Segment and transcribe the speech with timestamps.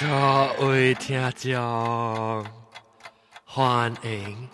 [0.00, 2.46] 各位听众，
[3.44, 4.48] 欢迎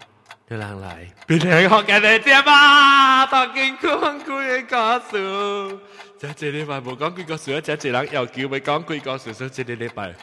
[0.48, 1.06] 有人来。
[1.26, 3.26] 明天放假在家吗？
[3.26, 5.78] 当今光棍的家属，
[6.18, 10.14] 在这里嘛不讲光棍事，在这里要求不讲光棍事，所这礼拜，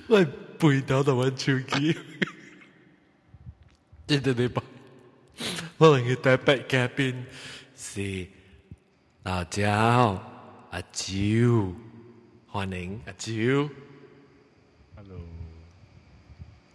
[0.07, 0.25] 我
[0.57, 1.95] 背到到我手机，
[4.07, 4.59] 真的礼拜，
[5.77, 7.27] 我来去台北嘉宾
[7.77, 8.25] 是。
[9.21, 10.21] 大家好，
[10.71, 11.73] 阿啾，
[12.47, 13.69] 欢迎阿啾
[14.95, 15.11] ，Hello，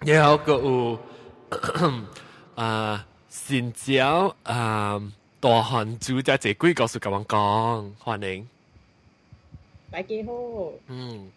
[0.01, 0.98] 你好，各位，
[2.55, 3.95] 啊， 新在
[4.43, 5.03] 啊，
[5.41, 8.47] 大汉住在这鬼故事讲王讲，欢迎，
[9.91, 11.31] 大家好，嗯，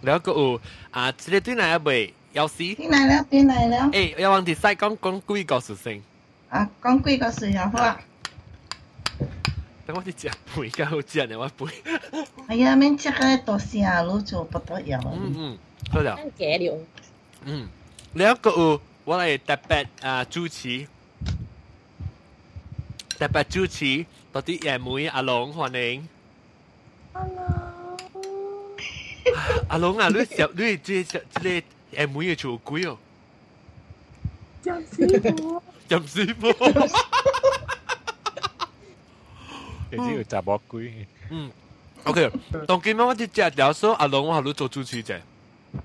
[0.00, 0.58] 你好，各位
[0.92, 2.56] 啊，这里进来一位，有事？
[2.74, 6.02] 进来了，进来了，哎，要往第三讲讲鬼故事先，
[6.48, 8.00] 啊，讲鬼故事然好啊。
[9.86, 11.66] 等我哋隻杯，而家好似人有一杯。
[12.48, 14.98] 係啊，明即刻到試下攞做不得油。
[15.04, 15.58] 嗯嗯，
[15.90, 16.18] 好啦。
[16.38, 16.78] 解了。
[17.44, 17.68] 嗯，
[18.14, 20.86] 另一個我哋特別啊主持，
[23.18, 26.08] 特別主持，到啲爺妹阿龍歡迎。
[27.12, 27.46] Hello。
[29.68, 32.96] 阿龍啊，你小你最小即係爺妹嘅做鬼哦。
[34.62, 35.62] 任師傅。
[35.88, 37.73] 任師傅。
[39.94, 40.90] 其實要雜博龜。
[41.30, 41.50] 嗯
[42.04, 42.30] ，OK。
[42.66, 45.18] 當見乜乜啲隻有所阿龍，我後度做主持者。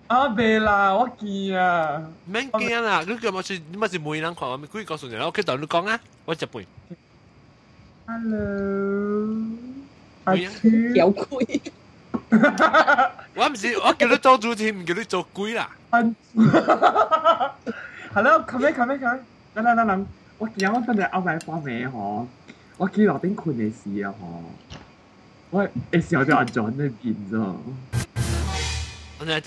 [0.08, 2.02] 阿未啦，我見啊。
[2.26, 5.26] 免驚啦，你叫我是你乜是每人看，我咪故意告訴你啦。
[5.26, 6.66] OK，同你講啊，我接杯。
[8.06, 9.38] Hello，
[10.26, 11.62] 阿有龜。
[13.36, 15.70] 我唔是，我叫你做主持，唔叫你做龜啦。
[18.14, 19.26] Hello，come in，come in，come in。
[19.56, 20.08] 等等等等，
[20.38, 22.26] 我見我真係歐米花尾嗬。
[22.80, 24.16] 我叫羅邊管你事啊！
[25.50, 27.38] 我你時候就人做緊呢件咋？
[29.20, 29.42] 我真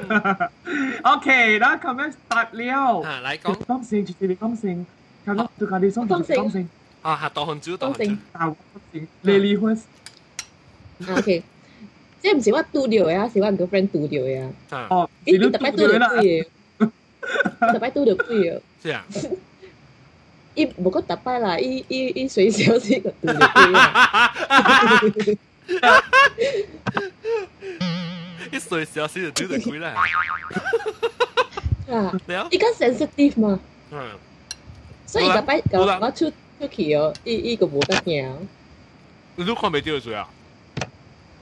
[0.00, 0.48] 係
[1.02, 3.02] ，OK，那 comment start 了。
[3.02, 3.54] 啊，來講。
[3.66, 4.86] 感性就是感性，
[5.26, 6.66] 看到就看你心情感性。
[7.02, 8.14] 啊，下到很久，到很久。
[8.32, 8.56] 啊，
[8.92, 9.78] 你離婚。
[11.10, 11.42] OK，
[12.22, 14.48] 即係唔是我拄到嘅，是我 girlfriend 拄到嘅。
[14.88, 16.46] 哦，你特別拄到佢嘅，
[16.78, 18.60] 特別拄到佢嘅。
[18.82, 19.02] 这样，
[20.54, 24.32] 伊无个打败啦，伊伊伊随小死个对鬼啦，
[28.52, 29.94] 伊随笑死就丢对鬼啦，
[31.90, 33.58] 啊，对啊，伊够 sensitive 嘛，
[33.90, 34.06] 嗯，
[35.06, 36.30] 所以伊个摆搞搞出
[36.60, 38.32] 出去哦，伊伊个无得鸟，
[39.34, 40.28] 你都看袂到水啊？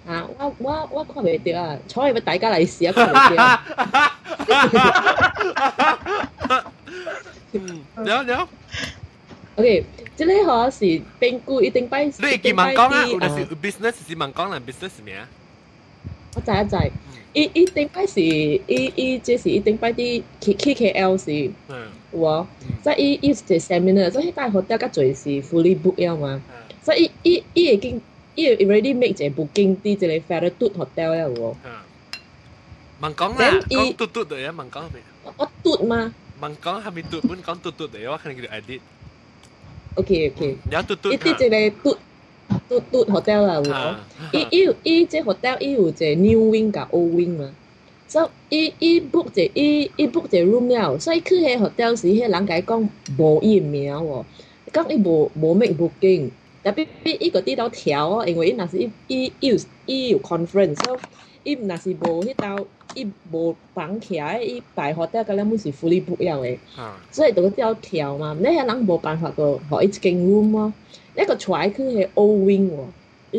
[0.06, 0.24] 啊！
[0.38, 1.76] 我我我看唔掉啊！
[1.88, 4.14] 坐喺個底加嚟試一個嚟試啊！
[7.52, 8.48] 嗯，了 了。
[9.56, 12.04] OK，呢啲嗬是平菇，一定摆。
[12.04, 12.22] 伊丁牌啲。
[12.22, 13.00] 都已經曼康啦
[13.60, 15.28] ，business 是曼讲啦，business 咩啊？
[16.36, 16.76] 我知啊，知。
[17.32, 18.62] 伊伊丁摆是伊
[18.94, 21.30] 伊即是伊丁摆啲 K K L 是。
[21.68, 21.86] 嗯。
[22.14, 22.46] 喎，
[22.84, 26.40] 即係伊伊上台 seminar，即係大學啲阿家最是 full book 要嘛，
[26.82, 28.00] 所以伊伊已经。
[28.36, 31.54] 因為 already make 一個 booking 啲，即係 Feather Dude Hotel 咧喎。
[33.00, 34.52] 問講啦，講 Dude Dude 嚟啊！
[34.56, 35.34] 問講係咪？
[35.36, 36.14] 我 Dude 嘛？
[36.40, 37.28] 問講係咪 Dude？
[37.28, 38.80] 本講 Dude Dude 嚟，我肯定叫 edit。
[39.94, 40.56] OK OK。
[40.70, 41.10] 有 Dude Dude。
[41.12, 41.98] 呢啲即係 Dude。
[42.68, 43.96] Dude Dude Hotel 啦
[44.32, 45.26] 喎，伊伊伊即 à, à, à.
[45.28, 47.50] hotel 伊有一個 new wing 甲 old wing 嘛，
[48.06, 52.86] 所以伊伊 book 一伊伊 book 一 room 了，所以去迄 hotel 時，迄人甲伊講
[53.18, 54.24] 無伊名喎，
[54.72, 56.30] 講伊無無 make booking。
[56.66, 59.56] 但边伊个地道调哦，因为伊那是伊伊有
[59.86, 60.98] 伊有 conference，所
[61.44, 62.56] 以伊那是无迄刀，
[62.96, 63.06] 伊
[63.72, 66.58] 绑起来，伊大好得个咧，么是福利不休嘅，
[67.12, 68.36] 所以讀嗰啲都调嘛。
[68.40, 70.72] 那些人无办法個學一直 room 咯，
[71.16, 72.84] 你個 c h o i 可以係 all wing 喎，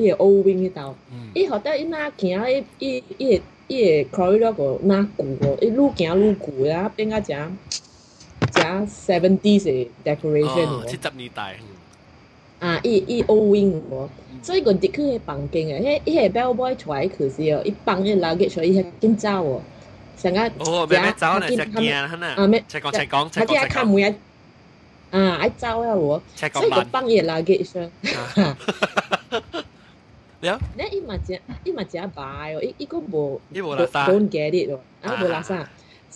[0.06, 0.95] 係 all wing 嗰度，
[1.35, 10.65] 你學得一陣行一一一一，可以那个一古哦，一路行愈路古，啊，後个到漸 seventies decoration。
[10.69, 11.57] 哦，七十代。
[12.59, 14.09] 啊，伊伊奧運喎，
[14.42, 19.62] 所以嗰啲佢係綁緊嘅，迄伊係 bellboy 出嚟佢是哦，伊綁伊 luggage 所以係緊走哦，
[20.19, 24.06] 成個哦，咩咩走咧，食驚肯啊，啊咩，赤講赤講赤講，佢一卡每一
[25.12, 26.21] 啊，一走啊喎，
[26.51, 27.89] 所以佢綁伊 luggage
[30.39, 35.63] 你啊，你伊嘛只伊嘛只擺哦，伊伊個無，伊無垃圾，don't get it 哦，啊無垃圾。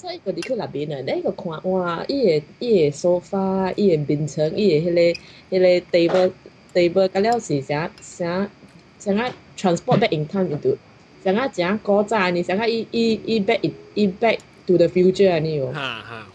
[0.01, 5.19] 所以个哋去那边呢，你个看哇，伊个伊个 sofa，依個變成依个迄个
[5.51, 6.31] 係咧 table
[6.73, 8.49] table 咁樣試下，想
[8.97, 9.21] 想个
[9.55, 10.47] transport back in time，
[11.23, 13.59] 想下點樣過站，你想下依依依 back
[13.93, 15.71] in back to the future 啊，你喎。
[15.71, 16.27] 哈哈。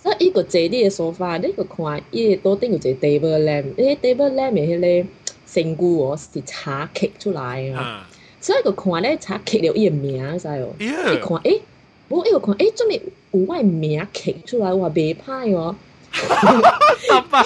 [0.00, 5.08] 所以伊个這啲嘅 sofa，你个看伊个多啲有个 table lamp，依啲 table lamp 迄个
[5.44, 8.08] 神菇哦是插切出来啊。
[8.40, 10.68] 所以個看咧，插切條葉苗咋喎？
[10.78, 10.86] 一
[11.18, 11.60] 睇，哎。
[12.08, 13.00] 不过，哎看，哎，这边
[13.32, 15.74] 有外名刻出来，我未怕哟。
[16.10, 16.78] 哈
[17.30, 17.44] 哈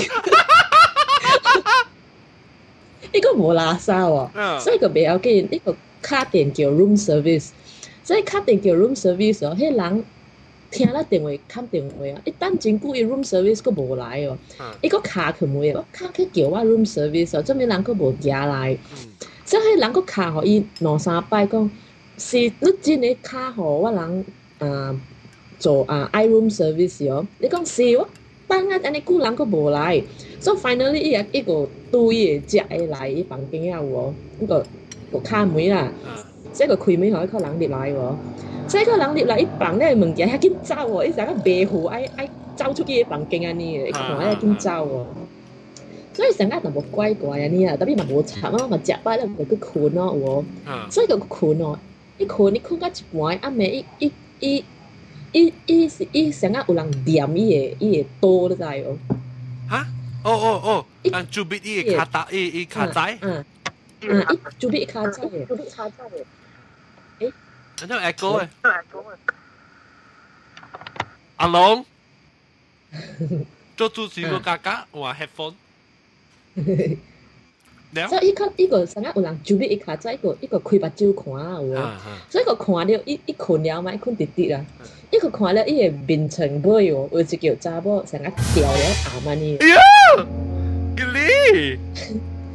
[3.12, 4.30] 一个无垃圾哦，
[4.62, 7.48] 所以个不要记，这个卡点叫 room service，
[8.04, 9.56] 所以卡点叫 room service 哦。
[9.58, 10.04] 嘿，人
[10.70, 12.20] 听了电位，看电位啊。
[12.24, 14.38] 一旦经过一 room service，个无来哦。
[14.82, 15.78] 一个卡去没有？
[15.78, 18.76] 我卡去叫我 room service 哦，这边人个无加来。
[19.44, 21.68] 所以，人个卡吼伊两三摆讲，
[22.18, 24.24] 是你真诶卡吼我人。
[24.60, 24.94] 啊
[25.58, 28.08] 做啊 Iron service 哦，你是哦，喎，
[28.46, 30.00] 班安尼客人佢冇来。
[30.38, 32.40] s o finally 一个依個租嘢
[32.88, 34.64] 来伊房间有喎，依个
[35.12, 35.92] 個卡门啦，
[36.54, 38.14] 这个开门后一个人入来喎，
[38.68, 45.06] 这个個人入来伊房咧物件遐紧走哦，依陣个白虎爱爱走出去的房间啊呢，伊看遐紧走哦。
[46.14, 50.44] 所以成日都无怪怪啊你啊，特别嘛无查，啊，嘛食飽啦咪去困咯无？
[50.90, 51.78] 所以就困咯，
[52.16, 54.10] 一困你困到一半，一晚一一。
[54.40, 54.64] 伊
[55.32, 58.98] 一、伊是一想啊，有人点伊诶刀你知哦。
[59.68, 59.86] 哈？
[60.24, 60.60] 哦哦
[61.04, 63.16] 哦，啊，朱笔依卡达，伊伊卡宅。
[63.20, 63.44] 嗯，
[64.32, 66.12] 伊朱笔依卡宅，朱笔依卡诶。
[67.20, 67.32] 诶，
[67.82, 67.96] 那叫
[68.30, 68.48] Echo 哎，
[71.36, 71.84] 阿龙，
[73.76, 75.54] 做住水果嘎嘎，哇，Headphone。
[76.56, 76.98] 嘿嘿。
[77.94, 82.00] 了，所以伊看伊个啥个有人准备一卡在伊个伊个开目睭看啊，有啊，
[82.30, 84.64] 所以个看了伊伊困了嘛，伊困滴滴啦，
[85.12, 88.80] 伊个看了伊个面层不哟，有一叫查某成个掉了
[89.14, 89.56] 阿妈呢。
[89.60, 90.26] 哎呀，
[90.96, 91.04] 吉
[91.70, 91.78] 利，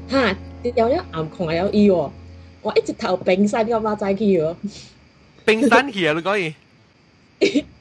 [0.09, 0.35] 哈，
[0.73, 2.11] 掉了暗看了伊哦，
[2.61, 4.55] 我一直头冰山个马仔去哦，
[5.45, 6.53] 冰山去啊，你讲伊。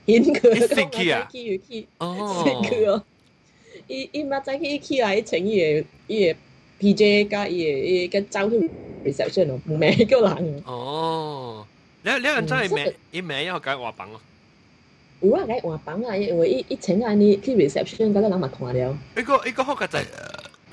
[0.07, 3.03] 因佢咁去啊，去去，哦，去哦，
[3.87, 6.37] 伊伊明仔起起来，伊穿伊个伊个。
[6.85, 8.71] DJ 加伊個走去
[9.07, 10.63] reception 咯，唔名叫人。
[10.67, 11.67] 哦，
[12.03, 14.21] 你你人真係名，伊名一個解話品咯。
[15.21, 18.99] 如果解話品啊，因為一一請啊你去 reception 嗰個人咪看了。
[19.17, 20.05] 一個一個好個仔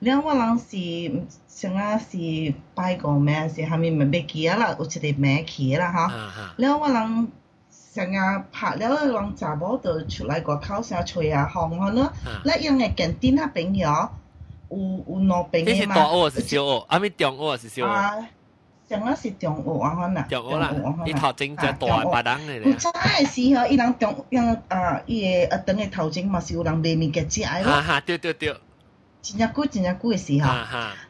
[0.00, 2.18] 另外人是像啊是
[2.74, 7.30] 拜个咩是下面咪被记了，有一个名起了哈，另外人。
[7.94, 8.18] 成日
[8.50, 12.10] 拍了人查某就出来个口声吹啊風，可能
[12.44, 13.88] 那樣嘅景點那朋友，
[14.68, 14.76] 有
[15.08, 15.94] 有兩邊的嘛。
[15.94, 17.92] 大学是小学，阿咪中学是小学。
[17.92, 18.16] 啊，
[18.88, 20.28] 上个是中学啊可能。
[20.28, 20.72] 中学啦，
[21.06, 22.74] 伊头前只大白人嚟咧。
[22.74, 28.56] 真系是哦，伊人中，因啊伊个阿等嘅头前嘛是有人卖物嘅，只係哈哈，对对对。
[29.24, 30.52] 真正久真正久的时候，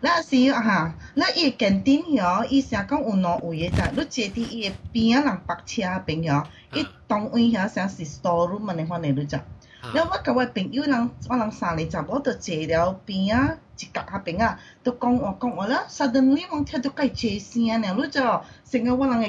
[0.01, 9.37] 那时啊，那越近点哟，伊想讲有哪位在，你坐滴伊边啊人白车边哟，伊当冤遐像是多路，蛮难看的，你知？
[9.93, 18.21] 那我甲我朋友人，我人三里走，我就坐了边啊一格下边啊，都讲话讲话了，说不定望听到该坐声呢，你知？
[18.71, 19.27] 成个我人个，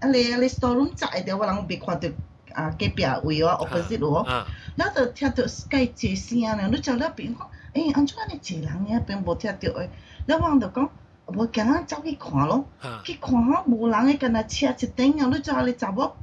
[0.00, 2.08] 啊，你你多路在的，我人别看到
[2.52, 4.26] 啊隔壁位哦，s i t e 哦，
[4.74, 7.32] 那都听到该坐声呢，你就那边
[7.74, 9.88] 哎，安怎安尼坐人嘅，并无听到诶？
[10.26, 10.88] 那望就讲，
[11.26, 12.64] 无行啊，走去看咯。
[13.04, 14.42] 去看哈，无人诶，干呐？
[14.44, 16.16] 车一停啊，你只个杂某，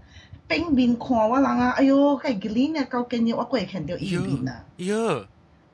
[0.47, 1.71] 拼命看我人啊！
[1.71, 4.63] 哎呦，个日人到今日我过看到伊面啦。
[4.77, 4.95] 哟。
[4.95, 5.25] 哟。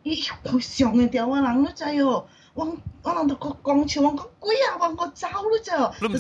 [0.04, 5.72] 伊非常个条我人，你只哟，我我人就讲，讲起我讲鬼啊，我讲走，你只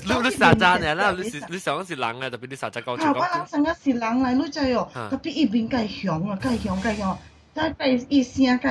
[0.10, 2.94] 你你你傻站那你你上是人诶，就比你傻站高。
[2.96, 7.16] 啊，我人上个是人来，你只哟，个比伊面个强啊，个强个强，
[7.54, 8.70] 再再医生个。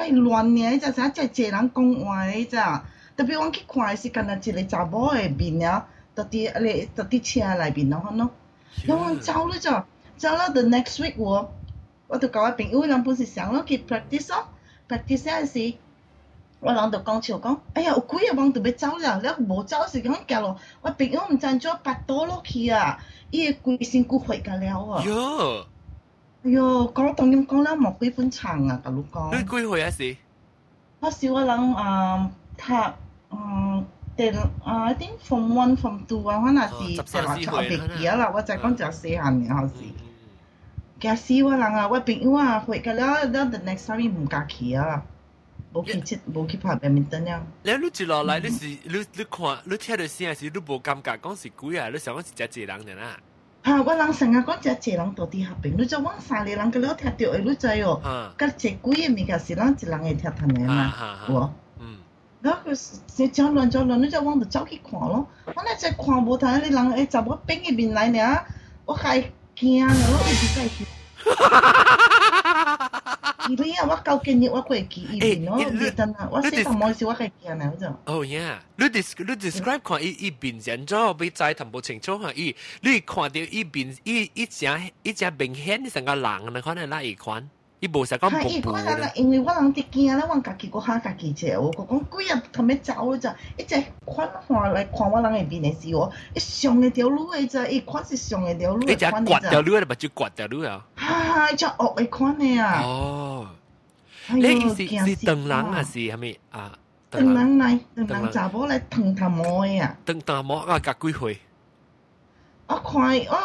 [0.00, 2.56] 太乱了，伊在啥在侪人讲话，迄只。
[3.18, 6.58] 特别我去看的是看到一个查某的面呢，特地阿
[6.96, 8.30] 特地车内面，了哈咯。
[8.86, 9.84] 然后走了着，
[10.16, 10.48] 走咯。
[10.52, 11.52] The next week 我，
[12.08, 14.44] 我就教我朋友两不是想咯去 practice 哦
[14.88, 15.74] ，practice 哪是？
[16.60, 20.56] 我人就讲笑讲，哎呀，有几下忙特要走了，了无走是讲行咯。
[20.80, 25.02] 我朋友唔知怎着拔刀落去啊，伊的龟身骨破甲了哦。
[25.04, 25.66] 哟。
[26.42, 29.36] 哎啊，講當點讲了莫非分層啊，甲你講。
[29.36, 30.16] 你幾歲啊是？
[31.00, 32.72] 我是我人啊，讀
[33.30, 33.84] 嗯，
[34.16, 34.30] 第
[34.64, 39.72] 啊一 t from one from two 啊，我那是就話出畢啊啦，我再讲就四下年後是。
[40.98, 45.02] 假使我人啊，我朋友啊，回個了了 the next time 唔敢去啊。
[45.74, 47.42] 冇去切，冇去拍 b 面灯 m 了。
[47.62, 48.80] 你你接落來，你是你
[49.12, 53.18] 你看，你听到聲是，你無感觉，讲是鬼啊，你想讲是只一人人啦。
[53.62, 58.00] 哈，我人成啊，讲只姐人到底合边，你就往三个人个楼梯下，你再哦，
[58.36, 60.92] 个只鬼个面架是咱只人个铁坛的嘛，
[61.26, 61.50] 是不？
[62.40, 65.28] 然后就是真乱真乱，你只往就走去看咯。
[65.44, 68.18] 我那在看无摊，你人诶，怎么变个面来呢？
[68.86, 69.22] 我还
[69.54, 72.39] 惊了，我一直在。
[73.56, 75.56] Kiria wakaukeni wakueki ibi, no?
[75.56, 77.94] Vitana, wasita moisi wakueki ana, uzo.
[78.06, 78.58] Oh yeah.
[78.78, 82.30] You des you describe i 伊伊面前做，比再谈不清楚哈。
[82.34, 83.70] 伊你看到伊 l
[84.04, 84.66] 伊伊只
[85.02, 87.48] 伊只明显你成个人，a 看来哪一款？
[87.80, 89.10] 伊无使讲瀑布啦。
[89.14, 98.84] 因為我人直驚咧，我家己個嚇家己啫，我講幾日咁樣走咧一直款看來看我人嘅面嘅時候，一上嘅條路嘅啫，伊款是上嘅條路。
[98.84, 100.86] 你只刮條路，你咪就刮條路啊！
[100.98, 102.82] 嚇，只惡嘅款嘅啊！
[102.82, 103.46] 哦，
[104.28, 106.78] 你是是鄧人啊，是係咪啊？
[107.10, 109.96] 鄧人嚟，鄧人查某嚟鄧頭毛嘅啊！
[110.04, 111.40] 鄧頭毛啊，隔幾歲？
[112.68, 113.02] 我看我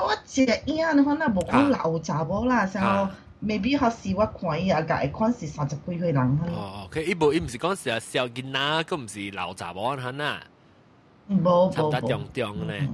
[0.08, 3.10] 我一個影，你看那無講老查某啦，然後。
[3.46, 6.18] maybe 佢是我看伊啊，甲一看是三十几岁人。
[6.48, 10.42] 哦，佢伊無伊毋是讲是啊，小囡仔，佮毋是老杂某汉啊。
[11.30, 12.88] 冇冇冇，差中中咧，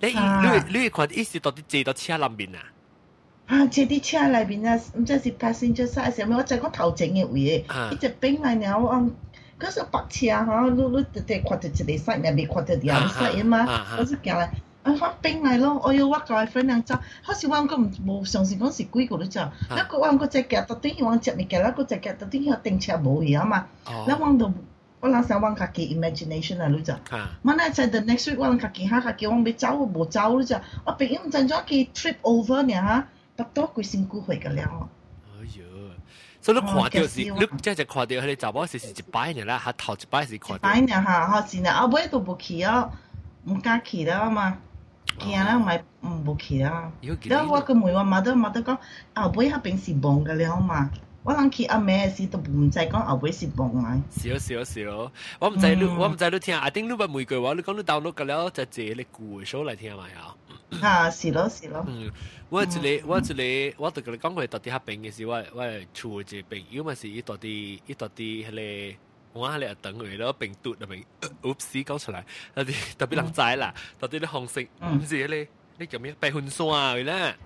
[0.00, 2.58] 你你你看伊是到底坐到车內面啊？
[3.46, 7.40] 啊，坐啲车內面啊，唔知是 passenger side 上面，我知講头前嘅位，
[7.90, 9.10] 一只邊來了我。
[9.58, 13.64] 嗰时白车吓，你你直直看到一个 side，咪未看到第二 side 嘛，
[13.98, 14.50] 我就惊啦。
[14.86, 16.94] 我滑冰咪咯，我要滑教我 friend 兩招。
[17.26, 19.40] 開始我冇上次嗰時舉過啲就
[19.74, 23.66] 一個滑嗰只腳特登要往下面腳，一個只腳特登要定住冇去啊嘛。
[24.06, 24.54] 那往度
[25.00, 27.00] 我那時往佢嘅 imagination 啊，攞咋？
[27.08, 30.60] 咁咧在 the next week 我諗佢記下佢我邊招啊冇招嗰只。
[30.84, 34.88] 我平時唔振咗佢 trip over 呢嚇，特多鬼仙姑去嘅料。
[35.32, 35.62] 哎呀，
[36.40, 38.64] 所以你跨掉是，你真係跨掉係你走啊？
[38.64, 40.54] 是是一擺年啦，嚇頭一擺係跨。
[40.54, 42.88] 一擺嘅嚇，嚇是啊，後尾都不去啊，
[43.46, 44.56] 唔敢去啦嘛。
[45.18, 46.90] 惊啦，唔系唔冇奇啦。
[47.00, 47.16] 因
[47.48, 48.78] 我個妹話冇得冇得講，
[49.14, 50.90] 後背黑冰是薄嘅了嘛。
[51.22, 54.00] 我諗佢阿咩事都唔製講後背是薄嘛。
[54.16, 60.04] 是咯是咯是咯，我唔製，我唔製都聽阿丁嗰個玫瑰話，你講到到到嘅了就自己鼓勵嚟聽下嘛
[60.70, 60.86] 嚇。
[61.10, 61.84] 係咯係咯。
[61.88, 62.10] 嗯，
[62.48, 66.08] 我自你我这你，我同佢講佢係多啲黑冰嘅事，我我係住
[66.48, 68.94] 冰，因為是多啲多啲係嚟。
[69.36, 71.04] 我阿度等佢，攞病毒入面
[71.42, 72.24] ，oops 搞出來，
[72.54, 75.46] 特别特别难仔啦，到底啲红色，唔知咧，
[75.78, 76.14] 你叫咩？
[76.18, 77.36] 白粉霜佢咧，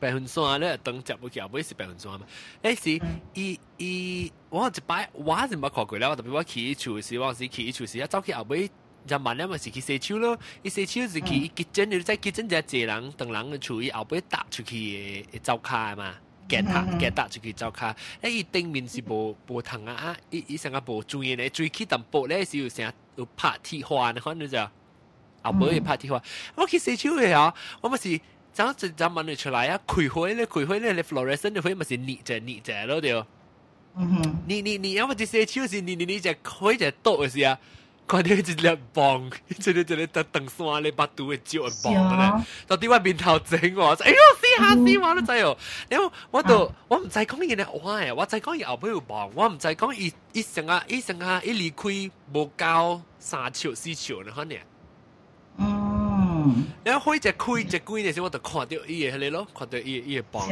[0.00, 2.26] 白粉霜咧，等接唔接唔是白粉霜嘛？
[2.62, 2.90] 诶，是，
[3.34, 8.68] 伊伊我一摆，我係唔捌看过啦，特别我起初时，我時起初时，一早起阿妹。
[9.06, 16.16] 就慢兩咪是去洗手咯，伊洗手是去結真，你再結真就一個人，等人处于后背搭出去會走開嘛。
[16.52, 22.84] get 下 get 得就可以做佢，但系顶面是无无糖啊，一一上个无注意咧，最起淡薄咧时有想
[23.16, 24.58] 要拍替换可能就，
[25.42, 26.20] 阿妹要拍替换，
[26.56, 28.20] 我见四招嘅吓，我咪是
[28.52, 33.24] 就就就问你出来啊，攰花咧攰花咧，你劳力生咧，佢咪是捏就捏就咯，对唔，
[34.46, 37.58] 捏捏捏，我哋四招是捏捏就开就多嘅事啊。
[38.10, 45.56] 看到一只两棒，一只一只在登山咧，把毒的酒一棒个咧，到另外面头整我，哎呦，死下死完了在哟，
[45.88, 51.84] 然后我都我唔在讲伊咧，我诶，我知讲伊后背有棒，我唔在讲伊，伊成啊，伊成啊，伊离开
[52.34, 54.58] 无够三朝四朝呢，可能，
[55.58, 60.42] 嗯，然后可以只亏一只龟呢，我就看到伊迄个咯，看到伊诶棒，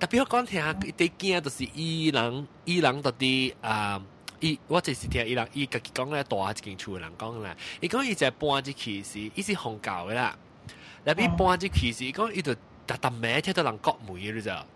[0.00, 4.00] 特别我讲听下，第惊就是伊朗，伊朗到底啊。
[4.42, 10.36] 伊我即是听伊人伊家己讲咧，大一件厝嘅人讲咧，伊讲以系半只骑士，伊是红教噶啦，
[11.06, 12.52] 嗱边半只骑伊讲，伊就
[12.84, 14.66] 搭搭咩天都人割梅嘅咋？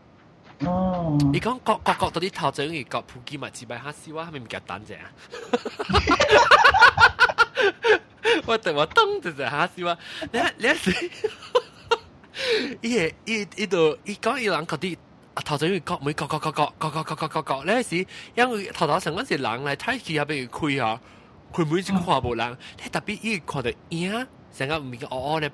[0.60, 5.04] 哦，伊讲割割割到啲头仔，容易割蒲鸡嘛，只摆下屎话系咪叫胆正啊？
[8.46, 9.98] 我对我当住只下屎话，
[10.32, 11.10] 你你睇，
[12.82, 14.96] 一嘢，一一度，伊讲伊人个啲。
[15.42, 21.00] 头仔因为割每割割割割割割割割割，呢开时因为头头成嗰时冷咧，睇住下边佢开下，
[21.52, 25.50] 佢每一次看下冇冷，你特别一看到影，成个唔个哦哦咧，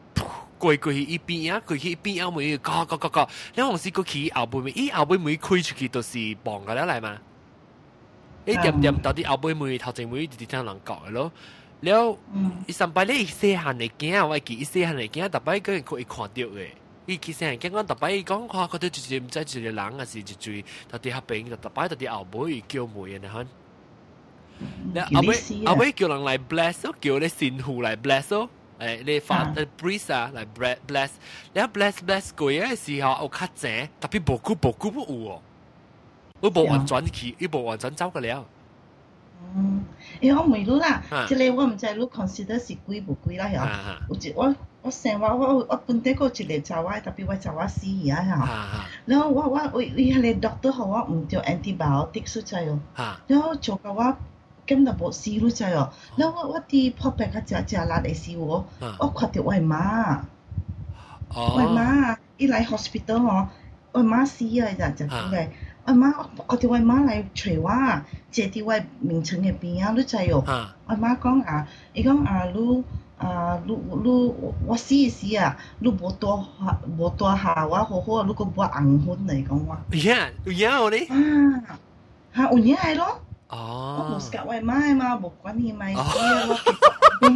[0.59, 7.19] 过过去一边，过去一边又每要割割割割，你有时个企后背面，伊后背门开出去都是磅噶啦嚟嘛，
[8.47, 11.33] 你点点到底后背门头仔门就听人讲嘅咯，
[12.67, 16.69] 你上班你一 say 下你惊，我系记一 say 下你惊，大排佢可以看到嘅。
[17.07, 23.47] 伊其實係驚講，特擺伊講話，佢哋直接唔知直接人啊，是直接特啲合併，特擺特啲後尾叫梅嘅呢款。
[25.13, 25.35] 阿尾
[25.67, 30.47] 阿尾叫人嚟 bless 咯，叫你神父嚟 bless 咯，誒你發誒 breeze 啊嚟
[30.87, 31.09] bless，
[31.53, 35.43] 你一 bless bless 過嘅時候，我卡正特別無辜無辜不有哦，
[36.41, 38.47] 我無完全去，伊無完全走過了。
[39.57, 39.85] 嗯，
[40.21, 44.17] 誒我問你啦，即係我唔知你 consider 是貴唔貴啦，係啊，我
[44.47, 44.55] 我。
[44.83, 48.85] 我成话我我本地个只嚟查话，特别话查话死啊！
[49.07, 52.79] 然后我我我위下嚟 doctor 話我唔叫 antibiotic 輸劑哦。
[53.29, 54.17] 然后做夠我
[54.67, 55.89] 今日冇死都知哦。
[56.17, 58.67] 然后我我啲破病个只只拉嚟 C 我，
[58.99, 60.25] 我 call 條外妈，
[61.57, 63.47] 外媽，依嚟 hospital
[63.93, 64.91] 我外媽死啊！
[64.97, 65.47] 就就嘅
[65.87, 66.13] 外妈，
[66.49, 70.45] 我條外妈嚟除話，即條外名称嘅病啊都知哦。
[70.89, 72.83] 外妈讲啊，伊讲啊你。
[73.23, 74.35] 啊，如如
[74.67, 79.81] 我试一试啊，如無多下无多下我好好，如果無红粉来讲话。
[79.93, 81.15] 有影有影哦你，啊，
[82.33, 86.49] 哈有影系咯，哦，我無识外卖嘛，無管你買嘢，哈
[86.99, 87.31] 哈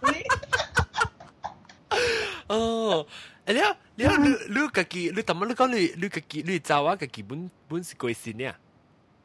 [0.00, 0.12] 哈！
[2.48, 3.06] 哦，
[3.46, 8.50] 哎呀，你你你家己你怎么你讲你你家己你走啊家己本本是贵姓呢？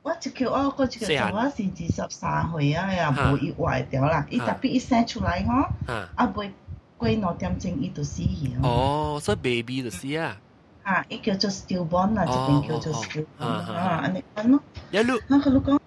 [0.08, 4.26] 我一叫我嗰一個查某是二十三歲啊，也無伊活會掉啦。
[4.30, 5.68] 伊特別伊生出來吼，
[6.16, 6.50] 啊未
[6.98, 8.64] 過兩點鐘伊就死去啊。
[8.64, 10.38] 哦，所以 baby 就死啊。
[10.84, 14.64] 啊，伊叫做 stillborn 啊，这边叫做 stillborn 啊，安尼講咯。
[14.92, 15.80] 一路，我佢講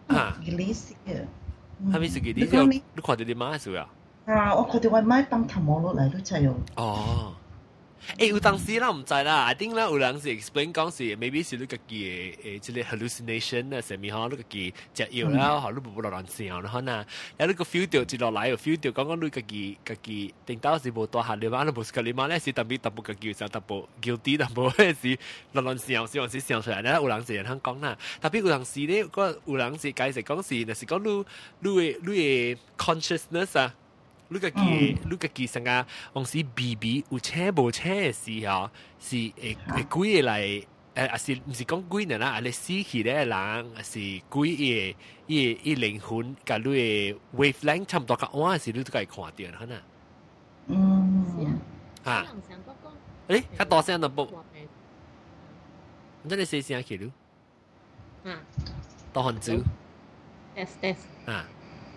[0.45, 1.14] 幾釐死嘅，
[1.92, 2.66] 係咪自己啲？
[2.66, 3.87] 你看到啲媽係少啊？
[4.35, 7.33] 啊，我看到我媽幫頭毛落嚟都真係哦。
[8.19, 15.63] 誒有当时啦唔在啦，我哋啦，有人是 explain 讲是 maybe 是呢個诶，誒，即个 hallucination 啊，啥物吼，呢個嘅食药啦，
[16.67, 17.05] 可能
[17.39, 24.11] 有呢個 feel 掉跌落嚟，feel 掉剛剛呢個嘅嘅嘅，等到時冇多下你嘛，冇時間你嘛咧，時特別 double 嘅叫 u b l e 叫
[24.47, 25.19] 特别 o u b l e 咧，時
[25.53, 31.25] 落亂射，時時出有人是人通讲啦，特别有兩時咧嗰有人是解释讲是，是讲你
[31.61, 33.75] 你诶你诶 consciousness 啊。
[34.33, 40.66] 你家己你家己上啊，往時 B B 有車無車嘅時候，是會會貴嚟。
[40.93, 42.31] 誒，啊是唔是講鬼人啦？
[42.31, 43.95] 啊，你死去咧人是
[44.29, 44.97] 鬼嘅，
[45.29, 49.33] 伊伊靈魂，甲你嘅 wavelength 差唔多，甲我是你都家看到啦，
[49.64, 49.79] 嗱。
[50.66, 51.61] 嗯，
[52.05, 52.11] 嚇。
[52.11, 52.27] 啊，
[53.29, 54.25] 誒，較大聲就播。
[54.25, 54.35] 唔
[56.29, 57.12] 知你細聲去了。
[58.31, 58.33] 啊。
[59.12, 59.64] 大漢子。
[60.57, 60.97] Yes, yes.
[61.27, 61.47] 啊。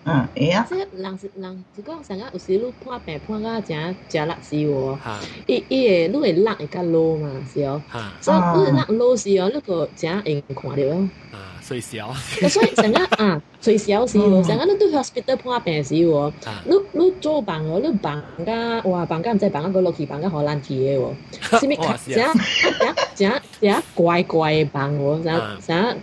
[0.06, 0.66] 嗯，哎呀！
[0.70, 4.98] 即人是人是讲上啊，有时路破病破到真真勒死哦。
[5.02, 5.18] 哈！
[5.48, 7.30] 伊伊个汝会落会较落嘛？
[7.52, 7.82] 是哦。
[7.88, 8.14] 哈！
[8.20, 11.10] 所以落落是哦，那个真会看着哦。
[11.32, 12.14] 啊，最小， 啊，
[12.50, 14.44] 所以上啊啊，最小时哦。
[14.44, 16.34] 上啊，你对 hospital 破病是哦。
[16.66, 21.14] 汝你你做房哦，你房噶哇，房噶唔知房噶个落去，房噶好难治诶哦。
[21.32, 21.76] 是塞！
[22.14, 25.96] 啥啥啥啥乖乖房哦，啥啥，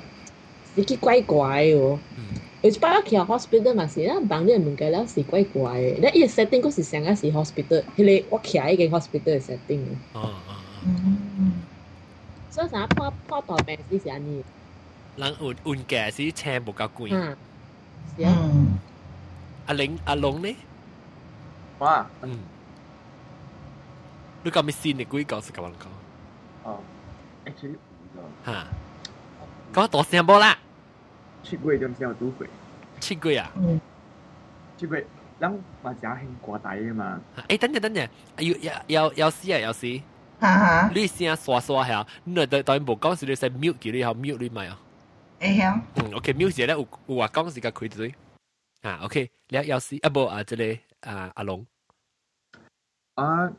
[0.74, 1.98] 你去乖乖哦。
[2.62, 9.80] 而且 s p 去 hospital 嘛是那当然物件了是怪怪的，那伊个 setting 佫是上个是 hospital，迄个我徛一间 hospital 的 setting。
[10.12, 11.14] 哦哦哦。
[12.50, 14.44] 所以啥破破大病是啥呢？
[15.16, 17.10] 人运运价是车无够贵。
[17.12, 17.36] 嗯。
[18.18, 18.50] 是啊。
[19.66, 20.54] 阿玲阿龙呢？
[21.78, 22.06] 哇。
[22.20, 22.38] 嗯。
[24.44, 25.90] 你讲咪先你贵搞是咁样讲？
[26.70, 26.78] 哦
[27.46, 28.04] ，actually 唔
[28.44, 28.50] 知。
[28.50, 28.66] 吓，
[29.72, 30.58] 咁我大声波啦。
[31.42, 32.48] 七月點先有賭鬼。
[33.00, 33.50] 七月啊？
[33.56, 33.80] 嗯。
[34.76, 35.04] 七月，
[35.38, 37.20] 咱嘛正興掛台嘅嘛。
[37.48, 39.58] 誒，等陣等陣，要要要要死啊！
[39.58, 39.86] 要死。
[40.38, 40.90] 哈哈。
[40.94, 44.78] 你先刷刷下，你若對對無講時，你先 mute 佢，你後 mute 你咪啊。
[45.40, 45.80] 會曉。
[45.96, 48.14] 嗯，OK，mute 時咧有有話講時甲開嘴。
[48.82, 50.10] 啊，OK，了要死啊！
[50.14, 51.66] 無啊，即個啊阿龍。
[53.14, 53.50] 啊。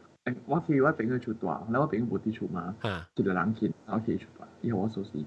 [0.45, 2.75] 我去我朋友出大，然後我朋友無佇厝嘛，
[3.15, 5.25] 一個人去，然後去出大，伊互我鎖匙，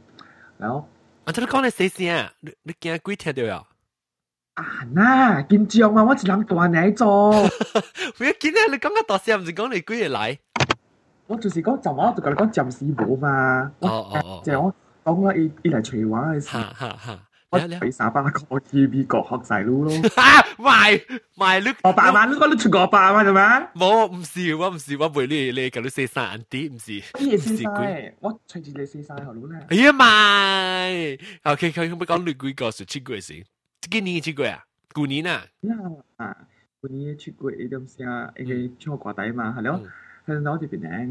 [0.56, 0.88] 然後。
[1.26, 2.28] 我这里讲你谁先？
[2.40, 3.62] 你你天鬼听到呀？
[4.54, 6.04] 啊那紧张啊！
[6.04, 7.08] 我是能大内脏，
[8.18, 8.68] 不要紧啊！
[8.70, 10.38] 你刚刚到时不是讲你鬼来？
[11.26, 13.62] 我就是讲怎么，我就跟你讲僵尸舞嘛。
[13.80, 16.48] 哦哦哦，就我讲了一一来台湾的事。
[17.80, 20.82] ไปสาบานขอทีบีเกาะฮอกสายรู้ลงฮ่าไม่
[21.38, 23.42] ไม่ลึกกอปามาลึกก็ลึกถึงกอปามาใช่ไหม
[23.80, 27.26] บอกไม่สิว่าไม่สิว่าเวลีเลยกับลูกเซซ่าอันตีไม่สิไม่
[27.60, 30.16] สิกุยว่าใช่ที่เลเซซ่าเขารู้แหละเฮ้ยไม่
[31.44, 33.36] โอเคเขาไม่ไก็ลึกกุยก็สุดชิ้นกุยสิ
[33.80, 34.60] ที่กินนี่ชิ้นกุยอ่ะ
[34.96, 35.38] กูนี้น่ะ
[36.80, 38.42] กูนี่ชิ้นกุยเดิมเสียไอ้
[38.82, 39.76] ชอบกว่าไตมาฮะแล้ว
[40.24, 41.06] แล้วน้องจะเป็นแดง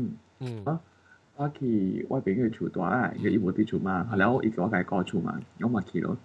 [0.67, 0.75] อ๋อ
[1.35, 4.03] 我去朋友去住多啦，因为伊无得住嘛。
[4.03, 6.15] 后来我伊叫我家己搞住嘛，我冇去咯。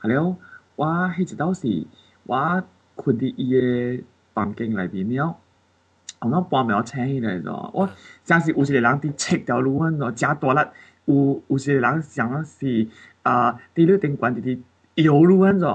[0.00, 0.36] 后来我
[0.76, 1.86] 迄一道是，
[2.24, 2.62] 我
[2.96, 3.52] 困伫伊
[3.96, 4.02] 个
[4.34, 5.36] 房间内面，了，
[6.20, 7.70] 我冇搬苗请起来咯。
[7.72, 7.88] 我
[8.24, 10.68] 真是有个人伫七条路安怎，加大力。
[11.06, 12.88] 有有个人想的是
[13.22, 14.64] 啊，伫你顶关滴滴
[15.02, 15.68] 油路安怎？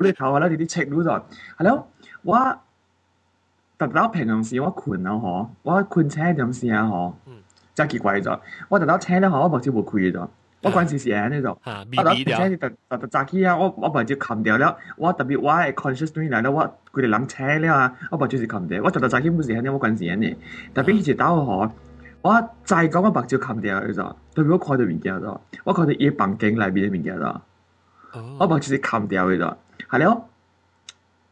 [0.00, 1.10] 你头下那滴滴七路怎？
[1.10, 1.26] 后
[1.60, 1.72] 来
[2.22, 2.58] 我。
[3.76, 7.34] 特到平时我困了吼，我困车点先啊嗯，
[7.74, 8.38] 就奇怪咗。
[8.68, 10.28] 我特到车咧吼，我睭无开攰咗，
[10.62, 14.76] 我关事先喺呢度，迷特到白蕉，特特早起啊，我我目睭冚掉了。
[14.96, 18.80] 我特别我係 conscious 啲嚟咧，我佢哋人车了啊，我目睭是冚掉。
[18.82, 20.36] 我特到早起冇事喺呢，我關事安呢。
[20.72, 21.68] 特别以前打吼，
[22.22, 27.40] 我再讲我目睭冚掉嘅時特别我看到物件咗，我覺伊依房间内面邊物件咗，
[28.38, 29.54] 我目睭是冚掉嘅啫，
[29.88, 30.22] 好啦。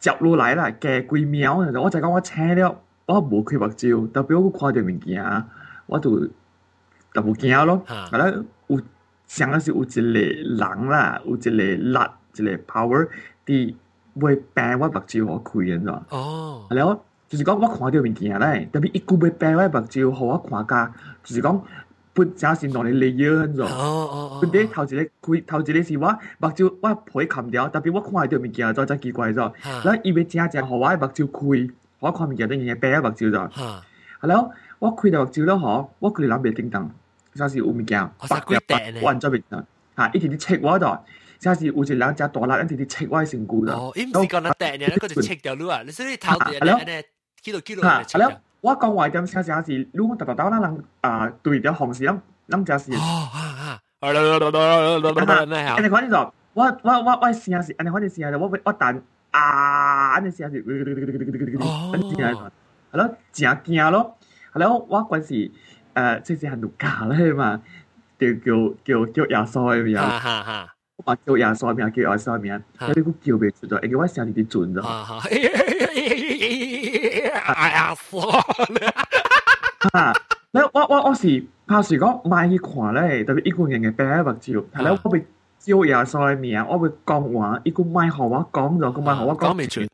[0.03, 5.25] 接落来啦，隔几秒，我就讲我请了，我无开目睭，特别我看到物件，
[5.87, 6.27] 我就
[7.15, 7.81] 特别惊咯。
[7.87, 8.81] 嗱，有，
[9.29, 11.81] 上個時有一个人啦，有一个力，
[12.35, 13.09] 一个 power，
[13.47, 13.75] 伫
[14.21, 16.05] 會病我目睭，我开㗎，係嘛？
[16.09, 21.65] 哦，係啦，就是讲我看到物件咧，特别一股會病我目睭，互我看家，就是讲。
[22.15, 23.63] 不，真是让你累眼咾。
[23.65, 24.49] 哦哦哦。
[24.53, 26.07] 并头一个开，头一个是我
[26.39, 29.49] 目睭，我皮砍掉，特别我看到物件，再再奇怪咗。
[29.61, 29.83] 哈。
[29.85, 31.27] 然后伊正正，我我目睭
[31.67, 33.49] 开，我看物件等于伊白目睭咗。
[33.49, 33.83] 哈。
[34.23, 36.91] l o 我开到目睭了吼，我佮你谂袂叮当，
[37.35, 39.01] 真是有物件白鬼蛋呢。
[39.01, 39.67] 混在袂叮当。
[39.95, 40.99] 哈，一点啲切我咗，
[41.39, 43.71] 真是有只两只大辣，一天点切我身股咗。
[43.73, 44.51] 哦，唔是讲那
[45.23, 45.83] 切掉啊！
[45.83, 47.05] 你人
[47.43, 47.85] 几多几多
[48.63, 52.05] 我讲话点时还是如果达达刀那能啊对着红是，
[52.47, 52.93] 那么就是。
[52.93, 55.75] 啊啊！Hello，你好。
[55.75, 56.11] 哎，你看
[56.55, 60.65] 我我我我声是，哎，反正声我我弹啊，反正声是。
[61.61, 61.93] 哦。
[62.93, 64.17] 啊咯，真惊咯！
[64.53, 65.51] 啊咯，我关是，
[65.95, 67.61] 呃，这是喊奴家嘞嘛？
[68.19, 69.97] 叫叫叫叫亚帅名。
[69.99, 70.69] 哈哈哈。
[71.05, 72.63] 我叫亚帅名，叫亚帅名。
[72.79, 74.79] 所以，叫袂出，因为我声音标准。
[74.79, 75.19] 啊
[77.45, 77.95] 哎呀！
[77.95, 78.33] 死了。
[79.93, 80.13] 哈，
[80.53, 84.61] 那 我我我是，怕是讲买一块咧，特别一个人个白白酒。
[84.61, 85.25] 系咧我被
[85.59, 89.87] 烧牙晒了面啊，我被讲话，一个卖号话讲咗个卖号话讲，讲未出来，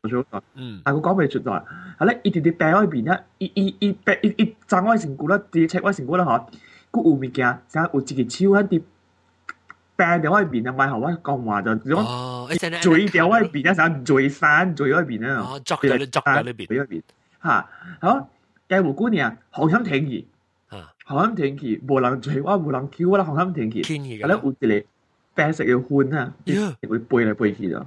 [0.55, 1.63] 嗯，啊，佮讲未出来。
[1.97, 6.45] 系咧一点点白喺边咧，一、一、一白、一、一张我成骨啦，第二张我成骨啦，哈。
[6.91, 8.81] 佮有物件，啥有自己超喺啲
[9.95, 12.47] 白喺我边啊，卖好话讲话就，果
[12.81, 17.03] 嘴喺我边啊，啥嘴散嘴喺我边啊，扎到里边，喺我边。
[17.39, 17.67] 哈，
[18.01, 18.29] 好，
[18.67, 20.25] 個胡姑娘好心舔佢，
[20.67, 23.83] 啊，好心舔佢，无人追我，无人嬲我，好心舔佢。
[23.87, 24.85] 舔佢㗎，咧，有一嚟
[25.33, 26.33] 白色嘅云啊，
[26.87, 27.85] 会飞嚟飞去咯，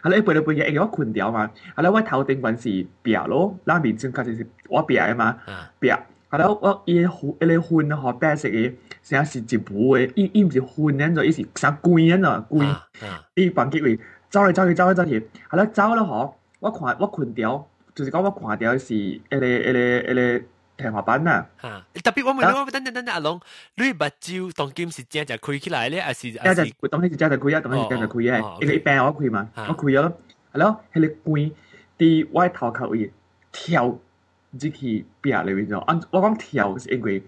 [0.00, 1.50] 啊，咧，飞嚟飞去，我困掉嘛。
[1.74, 5.38] 啊，咧，我头顶嗰是白咯，那面正较實是我白嘅嘛，
[5.78, 5.90] 白。
[6.30, 8.70] 啊，咧，我伊呼一嚟粉啊，白色嘅，
[9.02, 13.10] 成日是一糊嘅，伊伊唔是粉，咁就伊是啥肝咁啊，肝。
[13.34, 13.98] 伊房间幾
[14.30, 17.66] 走嚟走去走嚟走去，啊，咧，走咗嗬，我看我困掉。
[17.98, 20.40] 就是讲我看到的是，一个一个一个
[20.76, 21.44] 天花板呐。
[21.56, 23.40] 哈，特别我们我们等等等等阿龙，
[23.74, 26.30] 你把蕉当金是这样就亏起来咧，还是？
[26.30, 28.40] 这样就当它是这样就亏啊，当它是这样就亏耶。
[28.60, 30.08] 一个一般我开嘛，我开了，
[30.52, 31.50] 系咯，系你关
[31.98, 33.10] 啲歪头靠伊
[33.50, 33.98] 跳入
[34.56, 34.70] 去
[35.20, 35.80] 壁里面做。
[35.80, 37.20] 按我讲跳是因为，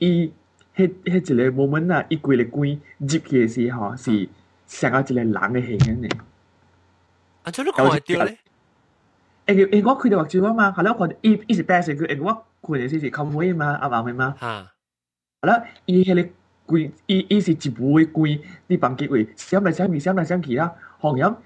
[0.00, 0.26] 伊
[0.74, 4.28] 迄迄一个木门呐，一关个关入去的时候是
[4.66, 6.08] 上下一个冷嘅现象呢。
[7.44, 8.38] 阿春，你讲系屌咧？
[9.46, 10.74] 诶诶，我看到报纸了吗？
[10.76, 14.34] 然后，二二十八岁，诶我看到的是什么玩意吗？
[14.40, 14.72] 啊，
[15.40, 16.32] 然后，伊系列
[16.66, 21.40] 贵，伊二十八岁贵，你甭忌位，想来想去，想来想去啦，好像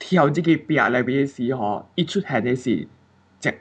[0.00, 2.88] 跳这个壁内比的事哈，一出现的是，
[3.38, 3.54] 只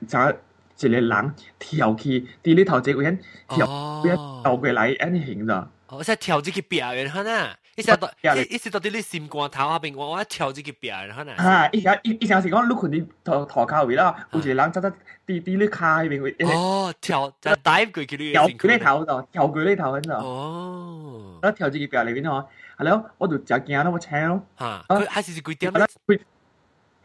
[0.75, 4.01] 只一个人跳去，这你头这位人，跳
[4.41, 7.29] 挑过来，安尼型的，哦，再跳这个表，然后呢？
[7.75, 11.33] 伊想到，伊伊是到底你心肝头下边，我我跳这个壁，然后呢？
[11.37, 14.91] 哈，伊想伊伊想是讲，你困伫头头壳位啦，有一个人走走
[15.25, 16.35] 滴滴你卡迄边位。
[16.45, 18.31] 哦，跳就 dive 过去你。
[18.31, 20.11] 跳过你头度，跳过你头度。
[20.11, 21.39] 哦。
[21.41, 22.45] 我跳这个壁里面哦，
[22.77, 24.43] 系咯，我就食惊咯，我请咯。
[24.55, 25.87] 哈，佢还是是几点咧？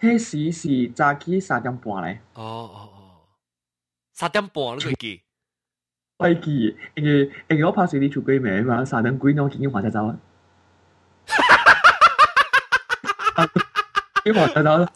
[0.01, 2.21] 迄时是早起三点半咧。
[2.35, 3.25] 哦哦哦，
[4.13, 5.23] 三点半你会记？
[6.19, 10.15] 会记，因为因为我拍水你出鬼门嘛，三点几呢，我已经还才走啊。
[14.31, 14.93] 我睇到，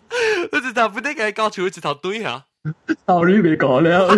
[0.52, 2.44] 我知道，不得嘅，搞出一套对啊。
[3.04, 4.08] 道理变高了。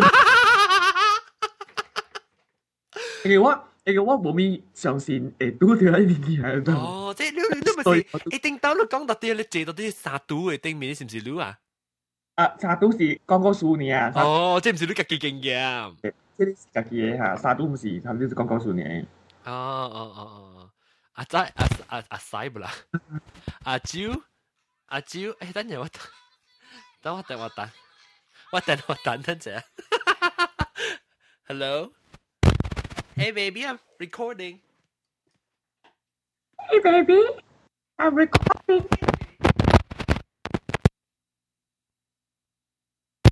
[3.24, 6.72] 因为我，因为我冇相信诶，赌条系边啲嚟噶？
[6.74, 11.56] 哦，即系你都唔系一定，当你讲到啲你最多啲杀赌嘅，顶面是唔是赌啊？
[12.34, 14.12] 啊，杀赌是讲过数年啊？
[14.20, 15.90] 哦，即系唔是赌极劲嘅啊？
[16.36, 19.06] 即系极嘅哈，杀赌唔系，他们就讲过数年。
[19.44, 20.70] 哦哦哦哦，
[21.14, 22.70] 阿仔阿阿阿仔不啦，
[23.64, 24.00] 阿周。
[24.94, 26.00] 阿蕉，哎，等陣我等，
[27.02, 27.68] 等我等我等，
[28.52, 29.60] 我等我等等陣。
[31.48, 31.90] Hello。
[33.16, 34.60] Hey baby, I'm recording.
[36.70, 37.18] Hey baby,
[37.98, 38.86] I'm recording.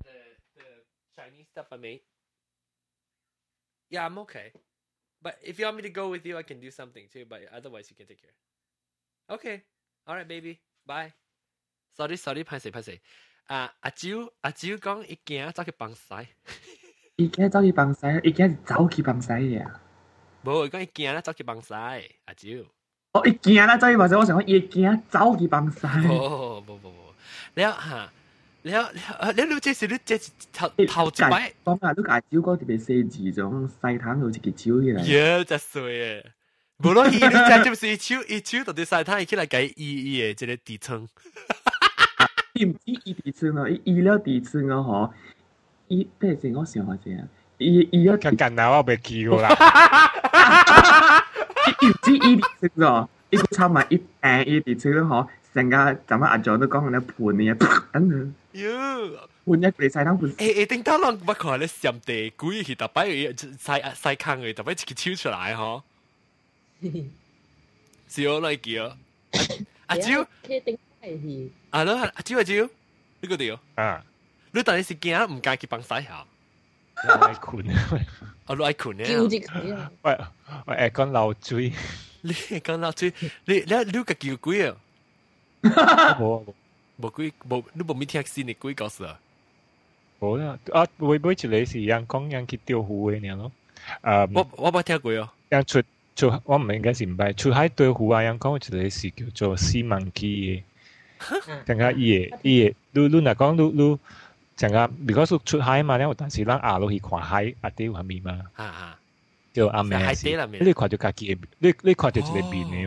[0.02, 0.14] The
[0.58, 0.68] the
[1.14, 2.00] Chinese stuff I made.
[3.88, 4.50] Yeah, I'm okay.
[5.22, 7.22] But if you want me to go with you, I can do something too.
[7.24, 8.34] But otherwise, you can take care.
[9.30, 9.62] Okay.
[10.08, 10.58] All right, baby.
[10.84, 11.14] Bye.
[11.96, 12.98] sorry sorry 拍死拍死
[13.46, 13.70] 啊！
[13.80, 14.08] 阿蕉
[14.42, 16.26] 阿蕉講伊今走去放屎，
[17.16, 19.80] 伊今走去放屎，伊今走去放屎呀！
[20.44, 22.48] 無，伊講伊今啦走去放屎，阿蕉。
[23.12, 25.86] 哦，伊今啦走去放屎，我想講伊今走去放屎。
[26.08, 27.14] 無無無無，
[27.56, 28.12] 了嚇，
[28.70, 31.52] 了了，你你這是你這是頭頭一擺。
[31.64, 35.02] 講啊，你阿蕉講特別細字，種細糖有一個蕉起來。
[35.02, 36.22] 耶，真水
[36.78, 36.88] 誒！
[36.88, 41.08] 無論伊你真就是伊手伊手，到底細糖伊起來改伊伊誒，即個底層。
[42.64, 45.12] 唔止伊地震咯，伊了地震咯吼，
[45.88, 48.18] 伊地震我想下先，伊伊了。
[48.18, 51.20] 佢近啊，我未記過啦。
[51.82, 58.34] 伊唔止伊地震咯，伊個差埋一平伊地震咯吼，成個咱們阿長都講緊盤嘅，等等。
[59.44, 60.32] 換一個晒燈盤。
[60.32, 65.80] 誒誒，頂多人不可能上地故意去特別晒晒坑嘅，特別自己超出來嗬。
[68.06, 68.96] 少嚟叫，
[69.86, 70.26] 阿蕉。
[71.02, 71.90] 系，阿叔
[72.36, 72.68] 阿叔，
[73.20, 74.04] 你个屌啊？
[74.52, 76.24] 你但系是惊唔敢去帮洗下？
[77.08, 77.70] 我来困你，
[78.46, 79.02] 我来困你。
[79.04, 79.90] 叫住佢啊！
[80.02, 80.16] 喂
[80.66, 81.72] 喂，讲流水，
[82.20, 83.12] 你讲流水，
[83.46, 84.76] 你你你个叫鬼啊？
[85.64, 86.44] 冇
[87.00, 89.18] 冇冇，你冇未听新嘅鬼故事啊？
[90.20, 93.50] 冇啦，啊，我我只嚟是杨康杨去钓鱼嘅，你咯
[94.02, 94.24] 啊。
[94.32, 95.28] 我我冇听过哦。
[95.48, 95.82] 杨出
[96.14, 98.22] 出，我唔应该系唔系出海钓鱼啊？
[98.22, 100.62] 杨康我只嚟是叫做西门子嘅。
[101.66, 103.98] 成日伊诶伊诶，噜噜若讲噜噜，
[104.56, 108.98] 成日，比果说出海嘛，然后当时咱阿落去看海，阿有虾米嘛，啊啊，
[109.52, 111.40] 就阿咩，呢块就看基，家
[111.82, 112.82] 己块就叫看面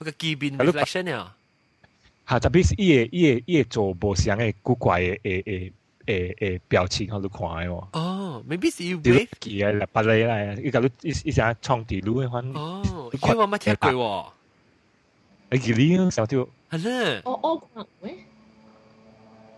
[0.00, 1.36] 一个基面 reflection 啊，
[2.24, 5.72] 好特别是伊诶伊诶伊诶做无相嘅古怪诶诶诶
[6.06, 12.42] 诶诶表情，我都看诶哦，maybe 是 U V 基啊，白嚟啦，依家依依家床底都未款。
[12.52, 14.39] 哦，你话冇听过喎。
[15.52, 16.46] 你几靓小跳？
[16.70, 17.20] 系咧。
[17.24, 18.16] 我我唔会。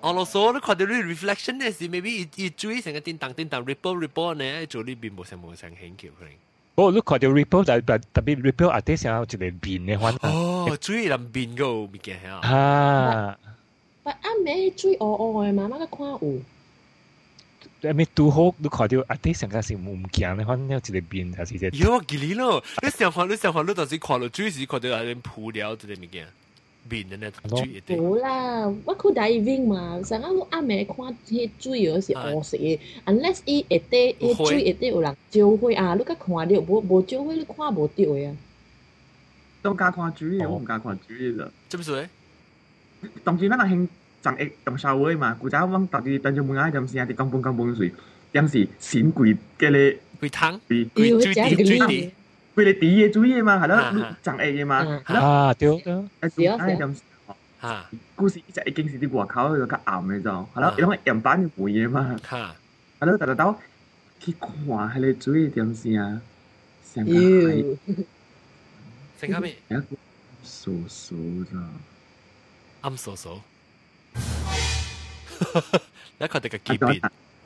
[0.01, 6.27] 我老早都看到你 reflection 嘅時，maybe 一一追成個電燈電燈 ripple ripple 呢，做呢邊冇成冇成顯橋佢。
[6.75, 10.17] 我都看到 ripple，但但特別 ripple 阿爹想一個變嘅款。
[10.23, 12.49] 哦，追人變個物件係啊。
[12.49, 13.39] 啊。
[14.03, 16.41] 但阿妹追我我嘅媽媽嘅看有。
[17.89, 21.69] 一咩拄好，你看到阿弟上架是唔驚，你看有一個變還是一個。
[21.77, 22.63] 有啊，吉利咯！
[22.81, 26.25] 你想看，你想看，你當時看到最時看到阿啲鋪料之類物件，
[26.89, 27.99] 變的呢，最一定。
[27.99, 38.37] 冇啦，我去 diving 嘛，上啱我阿妹看迄水哦是烏色的，unless 伊下底迄水下底有人照會啊，你甲看到無無照會，你看無到的啊。
[39.61, 41.51] 都唔敢看水，我唔敢看水啦。
[41.69, 42.09] 做咩事？
[43.25, 43.89] 當時咱人興。
[44.23, 47.91] cangek trong shower mà ku tahu bang tak di Tanjung Bunga jam siang di kampung-kampung sui
[48.33, 52.11] jam si xin quỷ cái lệ quỷ thắng quỷ quỷ truy đi truy
[52.57, 53.83] quỷ lệ tí ye truy ye mà hả đó à,
[54.25, 54.65] à.
[54.67, 54.99] mà ừ.
[55.07, 56.09] à tiêu tiêu
[56.59, 56.77] ai
[57.59, 57.85] ha
[58.17, 60.47] cú sĩ chạy kinh sĩ đi qua khảo rồi các ảo rồi đó
[60.79, 62.55] nó em bán cái quỷ ye mà ha hả
[63.07, 63.17] đó à.
[63.27, 63.57] tại đó
[64.21, 64.33] khi
[64.67, 66.19] qua hay lệ truy jam siang
[66.95, 67.65] siang cái
[69.23, 69.55] Sengkami.
[69.71, 69.97] Aku
[70.45, 71.17] so so
[71.53, 71.71] dah.
[72.93, 73.17] I'm so
[76.19, 77.03] 你確定個機變？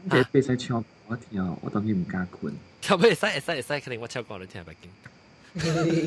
[0.08, 2.54] 即係俾曬唱我一條，我當然唔加管。
[2.90, 3.26] 有咩使？
[3.40, 6.04] 使使肯定我唱歌你聽唔見。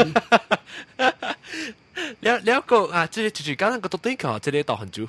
[2.22, 5.08] 你你一個啊，即係最最簡單個獨頂球，即係導航組。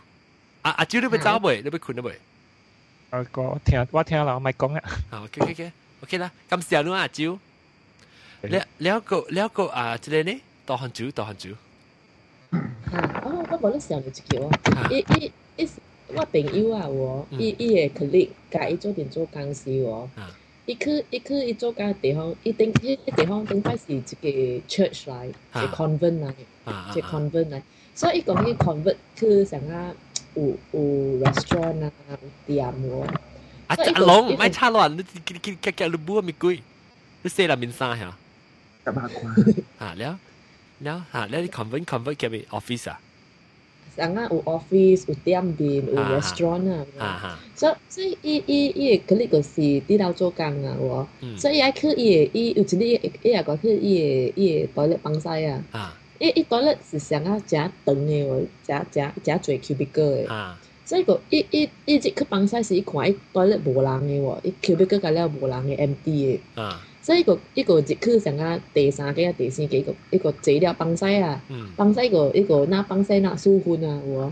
[0.63, 1.63] 阿阿蕉你咪走未？
[1.63, 2.19] 你咪困得未？
[3.11, 4.83] 我講我聽我聽啦，我咪講啦。
[5.11, 7.39] 好，OK OK OK OK 啦，咁時候你阿蕉，
[8.43, 11.55] 你你一個你一個啊，即係呢導航組導航組。
[12.51, 14.51] 啊，哦，我无咧想著一个哦，
[14.91, 15.69] 伊伊伊，
[16.15, 20.09] 我朋友啊，我，伊伊会可叻，甲伊做点做公司哦，
[20.67, 24.29] 伊去伊去伊做加地方，一定伊地方顶摆是这个
[24.69, 26.35] church 来 t convent 来
[26.93, 27.63] t h convent 来，
[27.95, 29.93] 所以伊讲个 convent，去想啊
[30.35, 30.81] 有有
[31.25, 32.19] restaurant 啊，有
[32.55, 32.75] 地啊，
[33.69, 36.61] 阿龙，卖差乱，你你你你加你两杯咪贵，
[37.23, 38.07] 你食了面沙吓，
[38.85, 39.09] 阿爸，
[39.79, 40.19] 啊，了。
[40.83, 42.99] 嗱，嚇，你 convert convert 佢咪 office 啊？
[43.97, 47.39] 成日有 office，有酒店，有 restaurant 啊。
[47.55, 51.09] 所以所以，依依依佢呢個事啲佬做工啊，係嘛？
[51.39, 55.63] 所以佢依依，尤其是你一日過去，依依依待得崩塞啊。
[56.19, 60.53] 依依待得是成日食糖嘅喎，食食食最 cubic 嘅。
[60.87, 66.77] 所以個依依依只去崩塞時，一睇待得無人嘅喎，一 cubic 佢係廖無人嘅 empty 嘅。
[67.11, 67.11] 即係呢個呢個
[68.11, 71.43] 時間啊，第三幾啊，第四幾個呢個資料放曬啊，
[71.77, 74.31] 放曬個呢個那放曬那舒緩啊，我，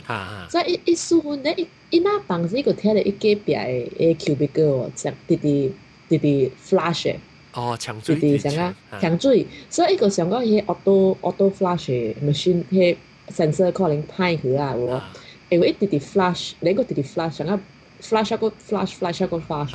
[0.48, 5.74] 所以一一舒緩咧，一一那放曬個睇咧，一隔壁嘅 cubicle 哦，成滴滴
[6.08, 7.12] 滴滴 flash
[7.54, 11.90] 哦，搶水，滴滴成啊，搶水，所以呢個上個係 auto auto flash
[12.22, 12.96] machine 係
[13.32, 15.02] sensor 可能派佢啊，我，
[15.50, 17.58] 因為一滴滴 flash，你個滴滴 flash 成啊
[18.00, 19.74] ，flash 一個 flash flash 一個 flash。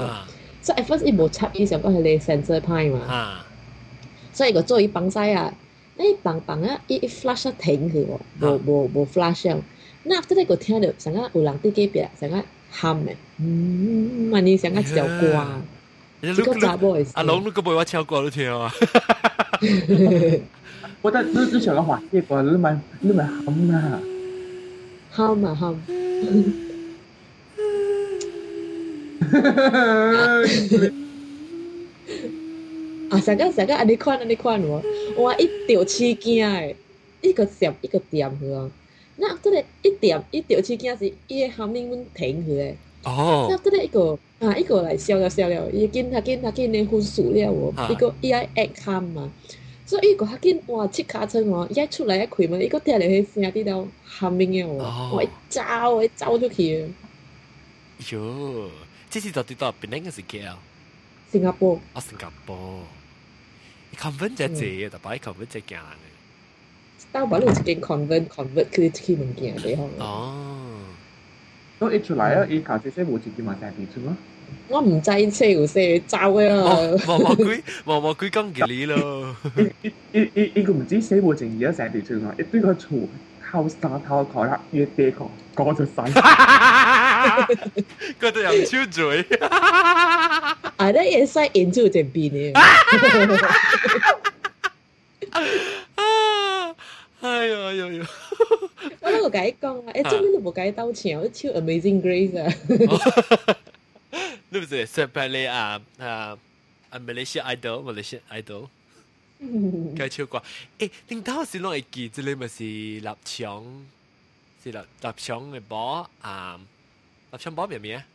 [0.63, 3.41] 所以 first，冇插，伊想講係你 sensor 派嘛。
[4.33, 5.53] 所以個左耳捧仔啊，
[5.97, 9.57] 你帮帮啊，一一 flash 啊停佢喎，冇冇冇 flash 啊。
[10.03, 15.61] 那即个咧听到，成日有人啲嘅別，成日喊嘅，嗯，萬你成日食條瓜，
[16.33, 17.09] 食個大波士。
[17.15, 18.71] 阿龍都咁冇話敲瓜都聽啊。
[21.01, 24.01] 我得都都上到話，啲瓜都咪都咪喊啊，
[25.11, 26.62] 喊咪喊。
[29.41, 30.41] 哈哈哈！
[33.09, 33.75] 啊，啥个啥个？
[33.75, 34.79] 安尼款安尼款无？
[35.17, 36.75] 哇，一条七件诶，
[37.21, 38.69] 一个店一个店去啊。
[39.17, 42.77] 那这个一点一条七件是伊个 humming 满停去诶。
[43.05, 43.47] 哦。
[43.49, 47.73] 那这个一个啊，一个来笑了笑了，伊跟他跟他跟你很熟了无？
[47.89, 49.31] 一个伊爱爱喊嘛，
[49.87, 56.87] 所以伊个他跟哇七卡车哦，伊爱出来一开门，伊个跳了去飞阿地到 humming 去哦，我一招一招出去。
[58.11, 58.69] 哟。
[59.13, 60.55] 这是到底到槟城还是 KL？
[61.31, 61.79] 新加坡。
[61.93, 62.55] 啊，新加坡。
[63.91, 66.05] 你 convent 在这，但把你 convent 在行呢？
[67.11, 69.87] 但把你一间 convent，convent 去去物件地方。
[69.99, 70.63] 哦。
[71.77, 74.17] 所以出來啊，伊搞這些無自己買曬地主啊。
[74.69, 76.97] 我唔制車有些走啊！
[77.05, 79.35] 毛毛鬼，毛毛鬼咁嘅你咯。
[80.11, 82.33] 一、一、一個唔知死無情而家成地主啊！
[82.39, 82.97] 一堆個厝，
[83.39, 86.03] 靠山靠靠啦，越地靠，講就散。
[88.19, 89.23] 佢哋又超嘴。
[90.77, 92.51] Are they inside into the bin？
[97.21, 98.07] 哎呀哎呀！
[98.99, 103.55] 我都冇計講啊，誒，真係都冇計兜錢，我都超 Amazing Grace 啊！
[104.49, 106.37] 你唔知 separate 啊啊啊
[106.99, 108.67] Idol Malaysia Idol，
[109.95, 110.43] 佢超過
[110.79, 113.63] 誒，你當時攞嚟記，即係咪是立場？
[114.61, 116.61] 是立立場嘅波啊？Um,
[117.33, 118.05] 立春波咩咩啊？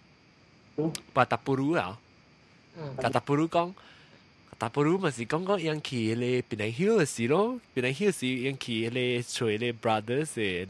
[1.12, 2.00] 八達布魯啊！
[2.96, 3.74] 八達布魯講，
[4.58, 10.66] 達布魯咪是講講央企咧，邊嚟 hill 嘅事咯，邊嚟 hill 是央企咧，除咧 brothers 咧，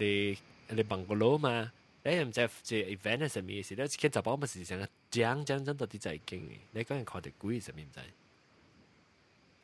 [0.69, 1.71] 咧 bungalow 嘛。
[2.03, 3.87] 你唔知即 event 係咩事咧？
[3.87, 8.01] 見雜包咪是成日講講講到啲就係勁嘅，你講人看啲鬼係咩唔知？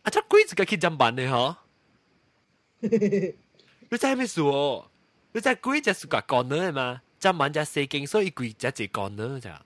[0.02, 1.30] 啊，隻鬼自己去怎辦咧？
[1.32, 1.56] 嗬？
[2.82, 2.90] 你
[3.96, 4.90] 真係咩事哦？
[5.32, 7.00] 你真係鬼就係講講嘅嘛？
[7.24, 9.62] 只萬只四徑，所以佢只只講咯咋。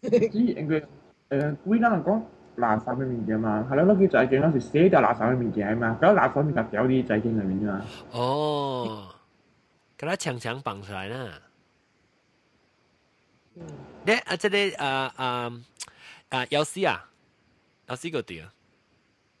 [0.00, 0.82] 所以佢
[1.28, 2.22] 誒，佢啱講
[2.56, 7.84] 垃圾嘅面嘅嘛，係咯，佢就係見嗰時寫就垃圾嘅面嘅嘛，咁垃圾面就有啲就係見裡面啫嘛。
[8.12, 9.14] 哦，
[9.98, 11.38] 佢拉強強綁出來啦。
[14.06, 15.52] 咧啊，即係啊啊
[16.30, 17.10] 啊，有事啊，
[17.88, 18.52] 有事個點啊？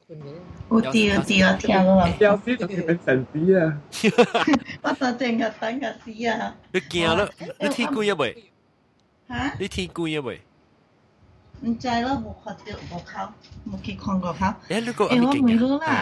[0.08, 0.24] Hostia,
[0.68, 1.78] hostia, hostia, hostia.
[1.80, 3.64] Hostia, hostia, que me sentía.
[4.84, 6.32] p ง s a tenga, ก e n g a tía.
[6.74, 7.24] ¿De quién habla?
[7.62, 8.32] ¿De ti cuya, güey?
[9.58, 10.38] ¿De ti cuya, güey?
[11.84, 13.22] จแล้วมุขเดียวมุขเขา
[13.70, 14.76] มุขคองกับเขาเอ้
[15.18, 15.96] ยไม่รู้ละ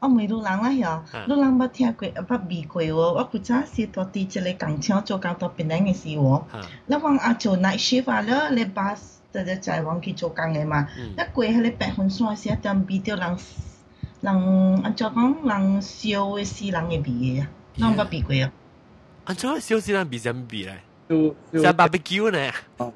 [0.00, 0.94] อ๋อไม่รู้หลังละเหรอ
[1.28, 6.40] รู้หลังบัดเทียกไปบีกไวะว่ากูจะสิตัีเจเลยกังเชียวจกับตัวเปนได้ไงสิวะ
[6.88, 8.88] แล้ววันอาจจะ night shift อะไรเลยบั
[9.32, 10.88] 就只就係往佢做工嘅嘛。
[10.96, 13.38] 一過喺你白雲山時，一陣味到人
[14.22, 18.52] 人按照講人燒嘅死人嘅味嘅啊，攏冇味過啊。
[19.26, 20.78] 按照燒死人味怎味咧？
[21.08, 22.50] 就就 barbecue 呢？
[22.78, 22.90] 哦，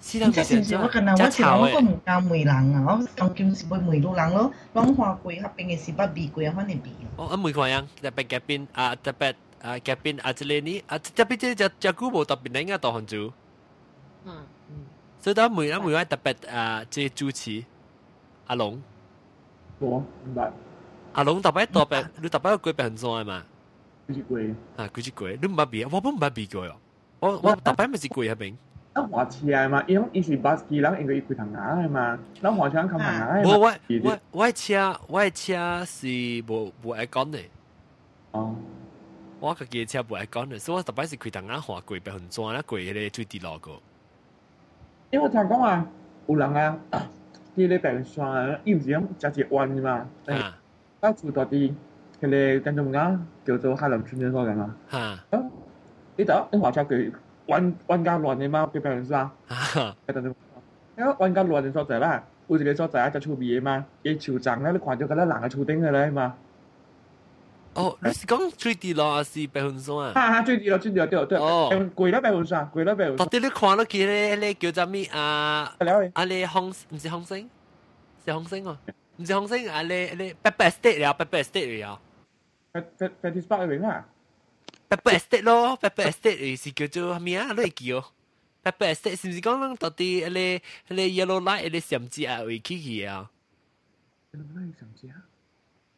[0.02, 6.90] 是啦，即係我近日我前我個唔教梅蘭啊，我當叫是杯梅露蘭咯，講話貴合併嘅是不避貴啊，反而避。
[7.18, 9.34] 哦，啊梅貴啊，特別嘅邊啊，特別。
[9.62, 11.51] à à uh, kapin atleni at tapi je
[11.84, 13.24] jagu bo tapi nenga to honju
[14.24, 14.41] hmm
[15.20, 17.64] so da mui mui đặc biệt à je chu chi
[18.47, 18.82] a long
[19.80, 20.01] bo
[20.36, 20.51] ba
[21.14, 23.41] a long đặc tapai to pe lu tapai ko pe hanzo ma
[24.07, 24.41] kuji kwe
[24.78, 26.76] ha kuji kwe lu ma bi wa bu ma bi ko yo
[27.22, 28.55] wa wa tapai ma si kwe ha bing
[28.93, 33.47] 那華僑啊嘛，因為伊是巴士機，咱應該伊開同牙的嘛，咱華僑人看同牙的。
[33.47, 33.70] 我我
[34.03, 36.07] 我我車我車是
[36.49, 37.39] 無無愛講的。
[38.32, 38.55] 哦。
[39.42, 43.72] 我个汽车不爱讲呢，所以我特白是开同阿华贵白云山贵迄个最低六个。
[45.12, 45.88] 因为听讲啊，
[46.28, 46.78] 有人啊，
[47.56, 50.06] 去嘞白云山，以前就是弯的嘛。
[50.28, 50.58] 啊！
[51.00, 51.74] 到处都是，迄
[52.20, 54.76] 个叫做什么叫做海南村这个嘛。
[54.90, 55.18] 哈！
[56.18, 57.14] 你到你华侨去
[57.48, 59.22] 弯弯角乱的嘛，白云山。
[59.22, 59.96] 啊哈！
[60.08, 66.36] 哎，弯角乱的所在啦，有一个所在啊，叫出边嘛，叫出站，那里看到个那两个出丁个嘞嘛。
[67.80, 70.12] 哦，你是講最低咯，還是百分數啊？
[70.14, 71.38] 啊啊，最低咯，最低咯，對對。
[71.40, 73.18] 哦，貴咗百分數啊，貴咗百分數。
[73.18, 75.74] 到底你看到佢咧咧叫做咩啊？
[76.18, 77.50] 啊咧紅，唔是紅星，
[78.26, 78.78] 是紅星哦，
[79.16, 82.02] 唔是紅星啊咧咧，Pepper Estate 了，Pepper Estate 了。
[82.74, 84.06] Pet Pet Park 嚟啦。
[84.90, 87.54] Pepper Estate 咯，Pepper Estate 是叫做咩啊？
[87.58, 88.04] 你記哦。
[88.62, 93.32] Pepper Estate 是唔是講到底咧咧 Yellow Light 咧甚至啊會起起啊
[94.34, 95.16] ？Yellow Light 甚至啊？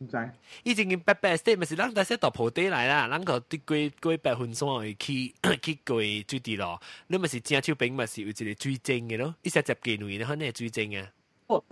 [0.01, 0.31] 唔知。
[0.63, 6.81] 以前八百 state 咪是咱在些大鋪地來啦，咱個啲幾幾百分數去去去貴最低咯。
[7.07, 11.05] 你咪是正手柄咪是有一個最精嘅咯，一些接技能，然後呢最精嘅。
[11.47, 11.63] 哦，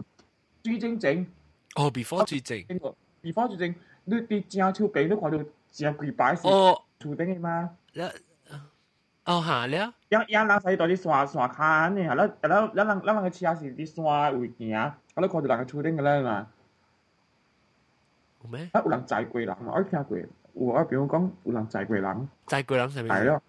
[0.64, 1.26] 最精精。
[1.76, 2.66] 哦，before 最精。
[3.24, 3.76] before 最精，
[4.06, 5.38] 你啲正手柄你看到
[5.72, 7.70] 正幾百是哦，最精嘅嘛？
[7.94, 8.12] 啦，
[9.26, 9.94] 哦嚇了。
[10.10, 12.16] 有有人使到啲山山卡呢？
[12.16, 16.48] 啦啦啦人啦人嘅車是啲山會行，啊你看到人嘅最精嘅啦嘛？
[18.48, 18.70] 咩？
[18.74, 18.82] 啊！
[18.86, 20.18] 有人在桂林，我听过。
[20.54, 23.18] 我啊，比如讲，有人在桂林，在桂林上面。
[23.18, 23.42] 系咯，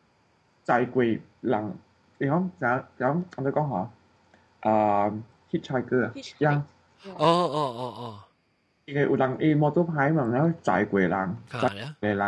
[0.64, 1.72] 在桂林，
[2.18, 5.12] 你讲，然后咁，我讲下，啊，
[5.50, 6.54] 汽车嘅，样，
[7.16, 8.18] 哦哦哦哦，
[8.86, 11.16] 因为有人摩托牌嘛，然后在桂林，
[12.00, 12.24] 桂林，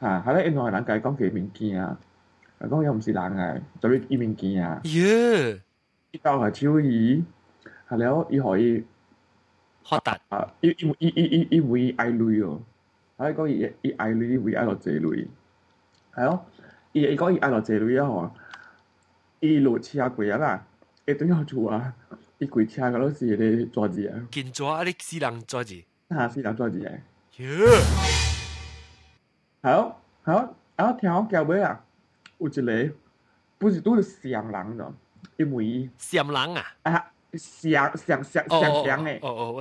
[0.00, 1.96] 吓，佢哋电动人佢讲几面见啊，
[2.60, 4.80] 佢讲又唔是人嘅，就呢伊面见啊。
[4.84, 5.54] 耶，
[6.12, 7.24] 呢到系超易，
[7.90, 8.84] 系咯，伊可以。
[9.88, 10.20] 發達。
[10.28, 10.52] 啊！
[10.60, 12.60] 伊伊伊伊伊會愛累哦，
[13.16, 15.26] 係講伊伊愛累，伊會愛落濟累。
[16.12, 16.44] 係咯，
[16.92, 18.06] 伊伊講伊愛落濟累啊！
[18.06, 18.30] 吼，
[19.40, 20.66] 伊落車過啊啦，
[21.06, 21.94] 一定要做啊！
[22.38, 24.28] 伊過車個都是咧抓住啊！
[24.30, 24.82] 見抓啊！
[24.84, 25.74] 你死人抓住，
[26.10, 26.98] 嚇死人抓住誒！
[29.62, 30.92] 係咯係咯，啊！
[30.92, 31.82] 聽講叫咩啊？
[32.38, 32.94] 有一個
[33.56, 34.94] 不是都是上人咯，
[35.38, 36.64] 因為上人啊！
[36.82, 37.10] 啊！
[37.28, 37.28] 想想想想想誒，咁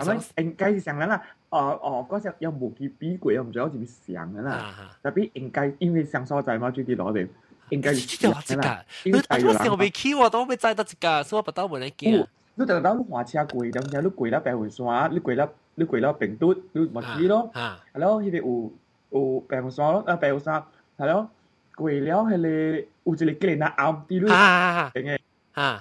[0.09, 7.28] 樣應該想啦啦，哦哦嗰隻又冇叫邊個又唔知好似想啦，特別應該因為想所在嘛，最啲攞嚟
[7.70, 8.86] 應該想啦。
[9.03, 12.26] 你當時我未去喎，當我未載得一架，所以我不到冇嚟見。
[12.55, 17.51] 你等到你華車貴，等下你貴到白雲山，你貴到你貴到平都，你咪去咯。
[17.53, 18.72] 係咯，佢哋有
[19.09, 20.63] 有白雲山咯，啊白雲山
[20.97, 21.30] 係咯，
[21.76, 25.20] 貴了佢哋有一個叫你那暗啲咯，定嘅，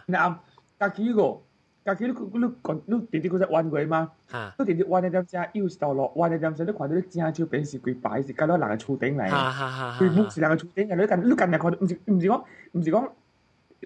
[0.07, 0.39] 那暗
[0.81, 1.41] 隔幾個。
[1.87, 2.47] 家己你你
[2.87, 4.11] 你點點嗰只彎佢嘛？
[4.59, 10.85] 你點點彎一點先，腰是倒落彎一點先，你看到你正超平時佢擺是咁多人嘅坐頂嚟嘅，佢是人嘅坐頂。
[10.87, 13.11] 你咁你咁又覺唔是唔是講唔是講，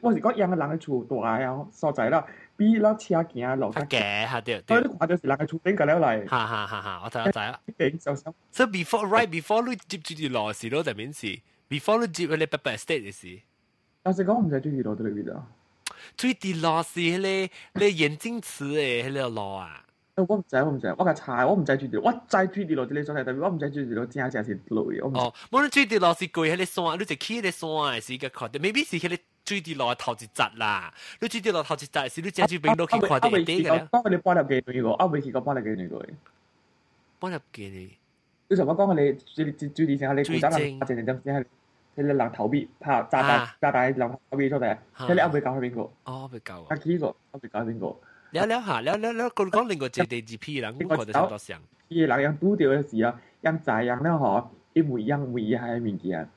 [0.01, 2.25] 我是講一個人嘅坐大啊，所在啦，
[2.57, 3.85] 比嗰車行路架。
[3.85, 6.27] 架下啲，所以你看到是人嘅坐頂咁嚟。
[6.29, 7.03] 哈哈哈！
[7.05, 7.61] 我睇得仔啦，
[8.01, 8.35] 收收。
[8.51, 11.27] So before right before 你接住條羅氏咯，就咩事
[11.69, 13.43] ？Before 你接嗰啲爸爸 state 嘅事，
[14.05, 15.37] 我係講唔係做呢度得嚟㗎。
[16.17, 17.21] 最啲老是迄个
[17.81, 19.85] 咧眼镜词诶，迄个老啊。
[20.17, 25.19] 我唔知，我唔知，我個查，我唔知最啲，我知最啲老啲咧做但係我唔知最啲老真正是老嘅。
[25.19, 27.51] 哦，冇你最啲老是貴，迄個山，你就起迄個
[27.91, 30.93] 山是一個確定，maybe 是迄個最啲老頭一集啦。
[31.21, 33.89] 你最啲老頭一集是你正最邊度去看啲啲嘅咧？
[33.91, 36.07] 當你搬入幾年個，我未去過搬入幾年個。
[37.19, 37.85] 搬入幾年？
[38.49, 41.45] 你頭先講嘅你最最最啲先係你古仔啦，正正正正係。
[41.97, 45.91] thế là 人頭幣拍炸大炸大人頭幣出嚟，睇你啱俾搞係邊個？
[46.05, 46.77] 哦，俾搞啊！
[46.77, 47.07] 幾個？
[47.33, 47.97] 啱俾搞係邊個？
[48.31, 51.61] 聊聊下，聊聊聊，講講另外一地幾 P 人，我覺得差唔多像。
[51.89, 56.29] 伊人人拄着嘅事啊，人債人咧嗬，一回人回係面件，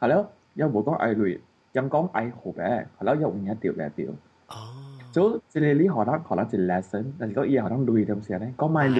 [0.00, 1.38] 係咯，又無講愛累，
[1.72, 4.06] 人講愛好嘅，係咯，又唔一條兩條。
[4.48, 4.70] 哦。
[5.12, 8.90] 就即係你學得學得一 lesson，但係講伊學得累咁時咧，講埋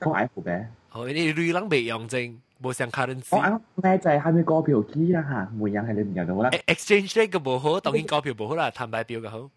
[0.00, 0.66] 講愛好嘅。
[0.92, 2.38] 哦，你累人未用正。
[2.64, 3.36] 冇成 currency。
[3.36, 6.50] 我啱咧就係下面個票機啊嚇，每人係你唔入到啦。
[6.66, 9.50] exchange rate 嘅冇好，當然個票冇好啦，談買票嘅好。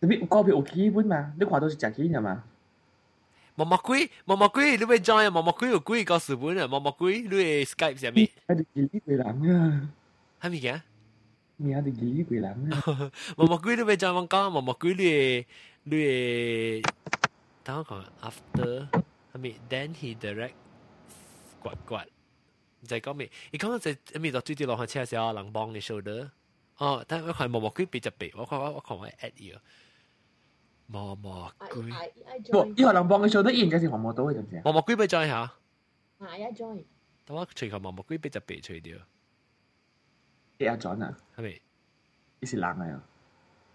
[0.00, 1.32] 你邊個票基本嘛？
[1.38, 2.42] 你話到是賺錢係嘛？
[3.54, 5.30] 毛毛鬼，毛毛鬼，你咪 join 啊！
[5.30, 6.68] 毛毛鬼有鬼個事本啊！
[6.68, 8.28] 毛毛鬼，你係 Skype 上面。
[8.48, 9.26] 喺度幾鬼人
[9.56, 9.88] 啊？
[10.40, 10.80] 係咪嘅？
[11.56, 12.82] 你喺度幾鬼人啊？
[13.36, 15.44] 毛毛鬼，你咪 join 我講，毛毛鬼，你
[15.84, 16.82] 你
[17.64, 18.88] 等我講 after，
[19.34, 20.67] 係咪？Then he direct。
[21.62, 22.04] 刮刮，
[22.84, 23.30] 就講咩？
[23.50, 26.30] 伊講就咪就最啲落去車時候，人幫你 shoulder。
[26.78, 29.52] 哦，但我看毛毛龜比較白，我看我我看我 at 伊
[30.86, 31.92] 毛毛龜。
[32.50, 34.60] 不，伊個人幫你 shoulder，伊應該是毛毛刀嘅，就唔知。
[34.64, 35.52] 毛毛龜俾 join 下。
[36.20, 36.84] 係啊，join。
[37.24, 38.96] 但我隨後毛毛龜比較白，隨掉。
[40.58, 41.16] 你阿 join 啊？
[41.36, 41.60] 係咪？
[42.40, 43.02] 伊是人嚟啊？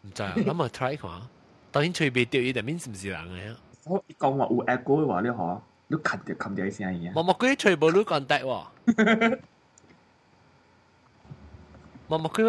[0.03, 1.27] 唔知啊，諗下 try 下。
[1.71, 3.59] 當然隨便掉，伊就面是唔是人嚟啊？
[3.85, 5.61] 我講話有 at 過嘅話，你可。
[5.93, 6.57] 都 cut 掉，cut
[7.07, 7.13] 啊！
[7.15, 8.51] 我冇可以隨波魯 contact 喎，
[12.07, 12.45] 我冇可以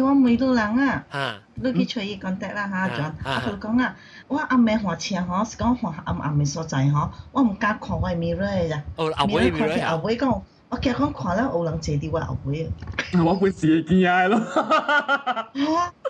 [0.00, 0.58] 我問到人
[1.10, 2.46] 啊，你幾隨伊 c o n 哈
[2.86, 3.94] ！a 阿佢講啊，
[4.28, 8.46] 我暗面學車嗬，是講學暗暗面所在嗬，我唔敢看外面啦，
[8.96, 9.04] 咋？
[9.04, 10.40] 外面睇下阿妹講，
[10.70, 12.70] 我驚講睇到烏龍蛇啲話阿妹
[13.26, 14.40] 我會自己驚咯，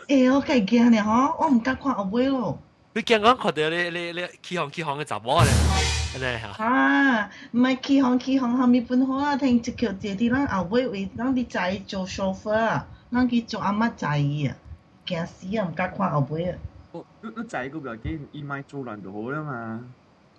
[0.07, 2.57] 誒，我太驚啦，嗬，我唔敢看阿妹咯。
[2.95, 5.49] 你驚講看到你你你起行起行嘅查某咧，
[6.15, 6.63] 係嚇。
[6.63, 14.53] 啊，唔係起行起行後面本好啊，聽隻橋姐啲人後尾為人啲仔做 chauffeur，人佢做阿媽仔啊，
[15.07, 16.59] 驚死啊，唔敢看後尾啊。
[16.93, 19.85] 我我仔個個幾伊咪做人就好啦嘛。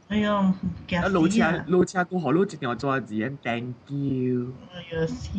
[0.10, 0.54] 哎呀，
[0.88, 1.10] 驚死啊！
[1.10, 4.54] 老車老車過河路一定要做字眼，thank you。
[4.72, 5.30] 哎呀死！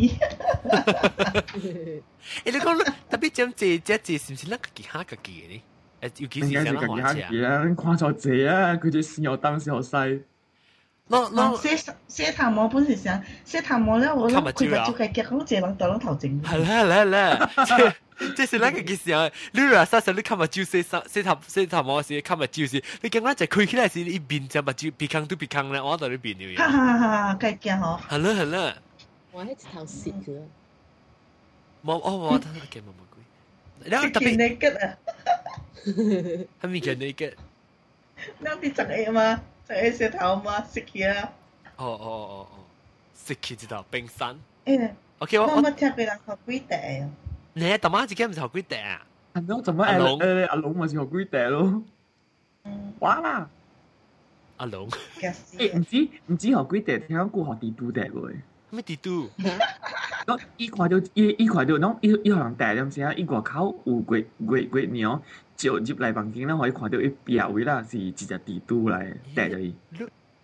[1.60, 2.00] 誒，
[2.46, 5.62] 你講特別將這隻字是唔是那個其他個字呢？
[6.04, 7.30] 要幾時先得還錢啊？
[7.64, 8.72] 樣跨錯字啊！
[8.74, 9.90] 佢啲先有燈先有西。
[11.06, 16.42] 嗱嗱，寫寫談我本事上，寫談我咧，我諗佢就做嘅嘅，好似諗到諗頭整。
[16.42, 17.94] 係咧，係咧，係咧。
[18.36, 22.22] 即係咧，佢件事啊，Luna 先生，你今日朝四三四塔四塔冇事，今日
[22.68, 26.56] 朝事，你見我就佢起嚟時，你變就咪朝別坑都別坑咧，我喺度呢邊嘅嘢。
[26.58, 26.98] 哈哈
[27.32, 27.36] 哈！
[27.40, 28.00] 計驚我。
[28.08, 28.76] 係啦係啦。
[29.32, 30.30] 我喺頭蝕咗。
[31.84, 33.03] 冇，我我睇下嘅冇冇。
[33.82, 34.36] Now, tapi...
[34.38, 34.84] naked à?
[34.86, 34.94] ah.
[36.64, 37.34] Hamika naked.
[38.40, 41.14] Nanti chẳng ai mà, chẳng ai sẽ thảo mà, xích kia.
[41.78, 42.64] oh oh oh oh,
[43.14, 44.36] Xích kia chỉ thảo bình sẵn.
[44.64, 44.78] Ê,
[45.18, 47.00] okay, mà mà chắc bị là học quý tệ.
[47.54, 49.02] Nè, tầm á chỉ kém học quý tệ à?
[49.32, 50.18] Anh đó tầm á, anh lũng.
[50.48, 50.88] Anh lũng mà ừ.
[50.90, 51.82] chỉ học quý tệ luôn.
[52.98, 53.46] Quá là.
[54.56, 54.88] Anh lũng.
[55.58, 58.32] Ê, không chỉ, không chỉ học quý tệ, anh cũng học tỷ tu tệ rồi.
[58.72, 58.96] Mấy tỷ
[60.56, 65.20] 一看到一，一看到侬，一一行大点啥，一挂口有贵贵贵鸟，
[65.56, 69.74] 就入来房间了，可伊看到一表位啦，是只只地图来带着伊。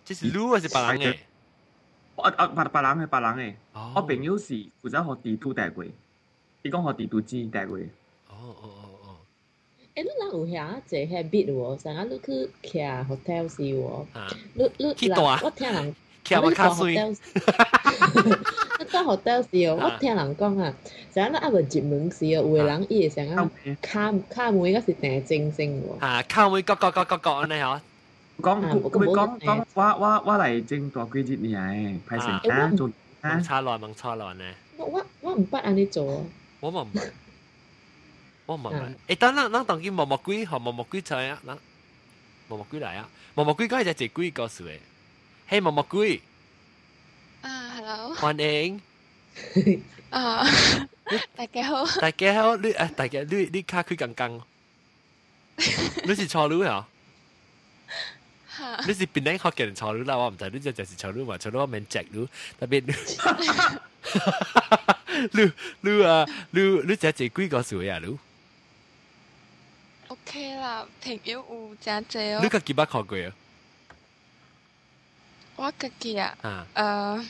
[0.05, 1.19] 这是卢还是白人诶？
[2.15, 3.55] 啊啊白白人诶白人诶！
[3.95, 5.83] 我朋友是，不知道何地图带过，
[6.63, 7.77] 伊讲何地图只带过。
[8.29, 9.15] 哦哦哦哦。
[9.95, 11.75] 诶，你咱有遐坐遐密的无？
[11.77, 14.07] 上阿你去徛 hotel 时无？
[14.13, 14.27] 啊。
[14.53, 15.95] 你你啦，我听人。
[16.23, 16.95] 徛我卡水。
[18.91, 20.73] 到 hotel 時哦，我聽人講啊，
[21.15, 23.49] 就係那阿文入門時哦，有個人伊會想啊，
[23.81, 25.99] 卡卡梅嗰是定正正喎。
[26.01, 27.81] 啊，卡梅角角角角角安尼哦。
[28.39, 32.89] 講講講講，我我我嚟正大幾日年誒，派成啊做
[33.21, 33.31] 啊。
[33.33, 34.43] 蒙差來蒙差來呢。
[34.75, 36.25] 我我我唔捌安尼做。
[36.59, 37.03] 我嘛唔係，
[38.45, 38.71] 我唔係。
[39.07, 41.57] 誒，等等等，當見毛毛龜和毛毛龜出嚟啊，嗱，
[42.49, 44.77] 毛毛龜嚟啊，毛毛龜嗰係隻隻龜告訴誒。
[45.51, 46.11] ฮ้ยมามากุย
[47.45, 47.91] อ่ฮัลโหล
[48.25, 48.67] วันเอง
[50.15, 50.17] อ
[51.37, 51.73] ตาแก้ว
[52.03, 54.33] ตาแก้วดิเอตาแก้วดิดิค่าคือกังกัง
[56.07, 56.79] ดิสิชอรู้เหรอ
[58.87, 62.25] ดิสิเป็นได้เขาเก่งชอรู้แล้วว่าผมจะดิจะจะสิชอรู้ว่าชอรู้ว่ามันแจกรู้
[62.57, 65.45] ถ้าเป็นรู้
[65.85, 66.15] รู้อ่ะ
[66.55, 68.15] รู้รู้จะจจกุยก็สวยอ่ะรู้
[70.07, 70.31] โอเค
[70.63, 73.33] ล่ะเพียงอยู่จ้าเจ้ารู้กับกี่บาทขอกุยอะ
[75.61, 76.35] 我家己啊，
[76.73, 77.23] 呃，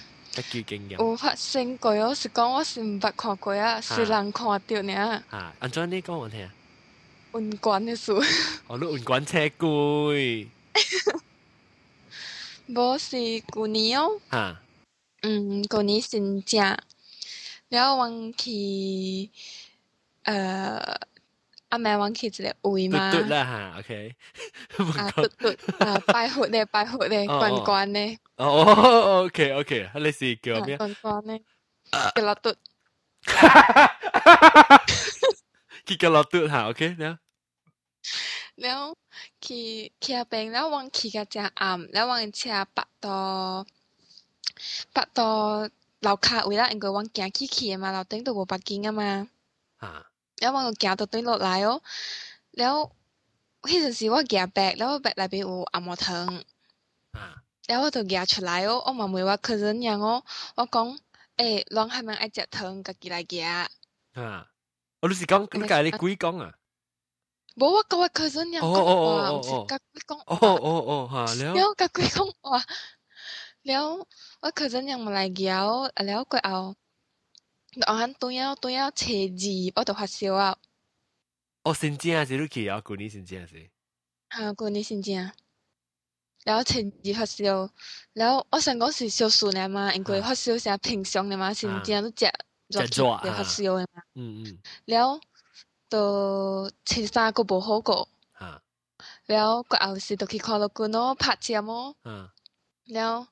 [0.97, 5.23] 有发生过，我是讲我是唔捌看过啊，是人看到尔。
[5.29, 6.49] 啊，讲讲你讲我听。
[7.35, 8.13] 运管的事。
[8.67, 10.47] 哦，你运管车贵。
[10.73, 10.81] 哈
[12.97, 14.17] 是去年哦。
[14.29, 14.61] 啊。
[15.23, 16.69] 嗯，去年新疆，
[17.67, 18.01] 了
[18.37, 19.29] 记，
[20.23, 20.97] 呃，
[21.67, 23.11] 阿妹记一个位嘛。
[23.11, 24.15] 对啦哈，OK。
[24.97, 25.53] 啊对对，
[25.85, 28.17] 啊拜佛的拜佛嘞，管管嘞。
[28.37, 30.77] โโออเเค哦，OK OK，你是叫咩？
[30.77, 31.43] 講講咧，
[32.15, 32.55] 叫老น
[35.85, 37.13] 佢叫老杜嚇，OK แลตตุุกกีลโอเเคน้ว
[38.61, 38.79] แล้ว
[39.43, 39.65] ขี่
[39.99, 43.19] เคียเป็นแล้ววังขี่กระจาอ่ำแล้ววังเชียปะตอ
[44.95, 45.29] ปะตอ
[46.03, 49.11] เราขาดเวลาเองก็วังแกงขี้เคียมาเราเต้นตัวปักกิ้งอะมา
[50.39, 51.75] แล้ววังแกงตัวเต้นรถไหลแล้ว
[52.57, 52.75] แล้ว
[53.65, 56.27] เี่สสิว่าแกงแบกแล้วแบกอะไรไปอูอ่ำมอเทิง
[57.77, 58.83] 了，我就咬出来哦。
[58.85, 60.23] 我妈妈话客人样哦，
[60.55, 60.99] 我讲，
[61.37, 63.69] 诶，人还们爱食糖，家己来夹。
[64.13, 64.47] 啊，
[65.01, 66.53] 我都是讲，你家的鬼讲啊。
[67.55, 69.65] 无我讲话客人让我，我是鬼
[70.07, 70.17] 讲。
[70.25, 71.53] 哦哦哦，好了。
[71.53, 72.63] 了家鬼公哇，
[73.63, 74.05] 了
[74.41, 76.75] 我客人让我来咬，了过后，
[77.87, 80.57] 我喊转了转了车子，我就发烧啊。
[81.63, 83.69] 哦，新疆还是去咬过年新疆还是？
[84.29, 85.31] 哈，过年新疆。
[86.43, 87.69] 然后趁绩发烧，
[88.13, 92.31] 然后我想讲是小暑的嘛，因为发烧是平常的嘛，是唔经常都接
[92.69, 94.01] 作作发烧的嘛。
[94.15, 94.59] 嗯嗯。
[95.03, 95.19] 后
[95.89, 98.07] 都初三佫无好过。
[99.25, 101.63] 然后过后是都去看了个咯拍针
[102.03, 102.27] 嗯。
[102.85, 103.27] 然后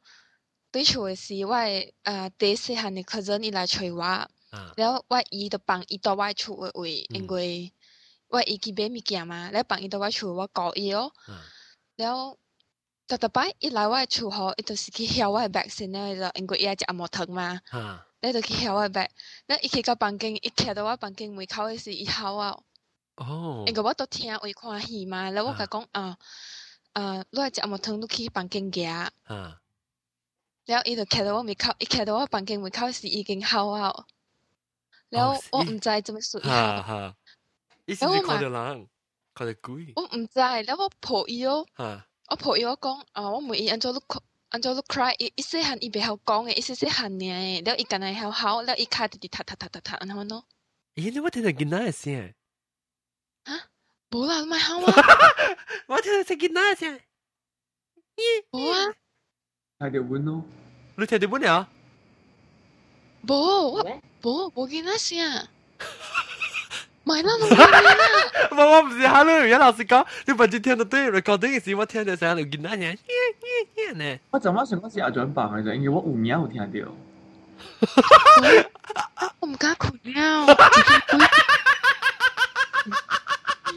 [0.71, 3.89] 对出的是外啊，第一次喊你客人伊来催
[4.51, 7.71] 嗯，然后外姨的帮伊到外出的位，因为
[8.29, 11.11] 外姨去别物件嘛，来帮伊到外出我告伊哦。
[11.97, 12.07] 嗯。
[12.13, 12.39] 后。
[13.17, 17.59] 第第一来我厝后，伊就是去敲我门，先了了，因为伊爱食木桶嘛。
[17.67, 18.05] 哈！
[18.21, 19.09] 了就去敲我门，
[19.47, 22.55] 那伊去到房间，伊看到我房间门口的是伊哭啊。
[23.15, 23.63] 哦。
[23.65, 26.15] 因个我都听会看戏嘛，然后我甲讲啊
[26.93, 29.11] 啊，你爱食木桶，你去房间啊，
[30.65, 33.87] 然后伊就看到我门口，伊看到我房间门口是已经哭啊。
[33.89, 34.05] 哦。
[35.09, 37.15] 了我唔知怎么说，哈哈。
[37.87, 38.87] 伊是咪看到人，
[39.33, 39.93] 看到鬼。
[39.95, 41.65] 我唔知，然后我抱伊哦。
[41.73, 42.05] 哈。
[42.29, 50.27] 我婆伊，我讲，啊，我问伊，按照你哭，按照你 cry，一一些汉伊袂晓讲诶，一些些汉呢，了伊今日晓哭，了伊卡滴滴塌塌塌塌塌安后款
[50.93, 52.33] 咦，你我听着囡仔诶声。
[53.45, 53.65] 啊，
[54.11, 54.93] 无啦，你卖喊啊。
[55.87, 56.99] 我听着是囡仔诶声。
[58.15, 58.93] 咦， 无啊。
[59.79, 60.43] 听得无喏，
[60.97, 61.69] 你听得无呢啊？
[63.23, 63.71] 无，
[64.21, 65.47] 无，无囡仔声。
[67.09, 67.31] 买啦，
[68.51, 74.19] 唔我唔是 hello 袁老师讲，你把今天的对 recording 是我听的啥路囡仔嘢，嘢嘢呢？
[74.29, 76.91] 我怎么想嗰时阿准扮嘅啫，因为我有名有听到。
[79.39, 80.45] 我唔敢困了。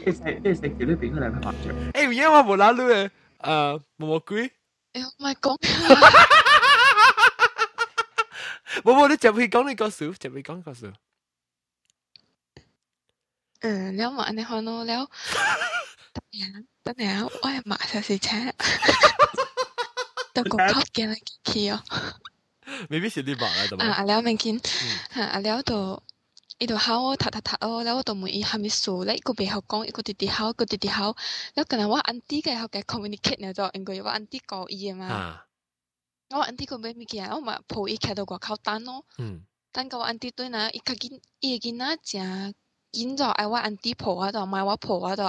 [0.05, 1.99] 你食你食幾多餅嚟拍著？
[1.99, 3.09] 誒唔嘢我冇拉路誒，
[3.41, 4.43] 誒毛毛鬼。
[4.43, 4.51] 誒
[5.17, 5.57] 我咪講。
[8.83, 10.91] 冇冇你就會講你個數，就會講個數。
[13.63, 15.09] 嗯，了嘛，然后呢了，
[16.11, 18.35] 等下等下，我係馬上是車，
[20.33, 21.81] 到個級見啦去哦。
[22.89, 24.59] 未必是啲馬啦，咁啊，阿了明見，
[25.15, 26.01] 阿了到。
[26.59, 31.05] 伊就考我讀讀讀哦，然後我就問伊係咪數咧，伊個袂曉講，伊個直直考，伊個直直考。
[31.55, 35.41] 然後可能我 auntie 個後個 communicate 呢，就因為我 auntie 教伊個嘛。
[36.29, 39.03] 我 auntie 個買物件，我嘛抱伊徛到外口等咯。
[39.71, 42.53] 等到我 auntie 對吶，伊家囡伊個囡仔正
[43.15, 45.23] 就爱我按 auntie 婆嗰度，唔我婆嗰度。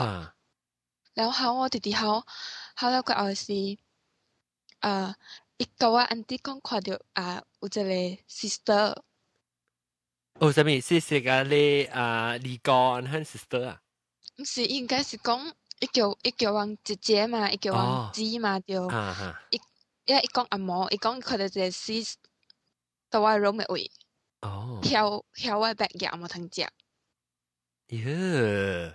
[1.14, 2.22] 然后喺我弟弟，喺
[2.76, 3.52] 喺了個外是，
[4.80, 5.14] 啊，
[5.56, 6.52] 一个我按 u n t 到
[7.14, 8.98] 啊，有一个 sister。
[10.40, 10.70] 哦，什么？
[10.72, 11.00] 意思？
[11.00, 13.80] 即係你啊，你講佢 sister 啊？
[14.36, 18.90] 不是应该是讲一叫一叫王姐姐嘛，一叫王姐嘛，就
[19.50, 19.60] 一
[20.06, 22.16] 一講阿嫲，一講跨到只 sister，
[23.08, 23.90] 到我老妹位。
[24.42, 24.80] 哦。
[24.82, 26.68] 跳跳我百嘅阿嫲同姐。
[27.96, 28.94] 耶！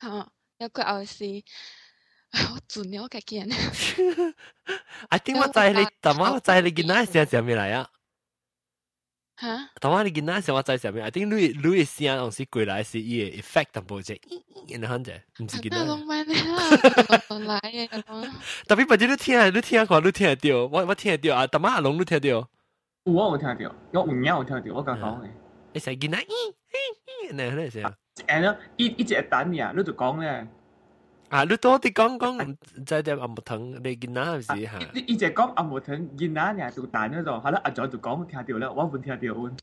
[0.00, 1.24] 好，抑过后是，
[2.54, 3.46] 我准了家见。
[5.08, 7.86] I think 我知你，但我知你囡仔声啥物来啊？
[9.36, 9.70] 哈？
[9.80, 14.14] 但我你囡仔声我知啥物？I think 你你声东西过来是伊个 effect 淡薄者，
[14.80, 15.84] 然后者，毋是囡仔。
[15.84, 17.46] 浪漫啦！
[17.60, 17.90] 来诶，
[18.66, 22.48] 特别本身你听，你听看，你听得到，我我听得到啊，但我阿龙你听得到。
[23.04, 25.30] 有我有听到，我有影有听到，我刚讲诶。
[25.78, 26.26] 是吉拿伊，
[26.68, 27.92] 嘿嘿，那那是啊。
[28.14, 30.46] 这样一一直等你啊，你就讲嘞。
[31.28, 32.56] 啊，你多的讲讲，
[32.86, 34.78] 再点阿木腾，你吉拿是哈。
[34.94, 39.56] 你一直讲阿木腾吉拿呀，就等那种，好了，阿仔就讲听掉了，我不听掉了。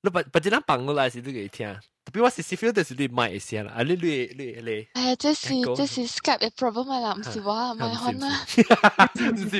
[0.00, 1.68] 嗱，但但啲人捧我啦，是留意听，
[2.04, 4.86] 特别我 C C Fields 你留意买一些啦，啊啲绿绿嚟。
[4.94, 8.30] 哎呀，即是即是 Skype 嘅 problem 啦，唔系话唔系困难。
[8.38, 8.60] 唔是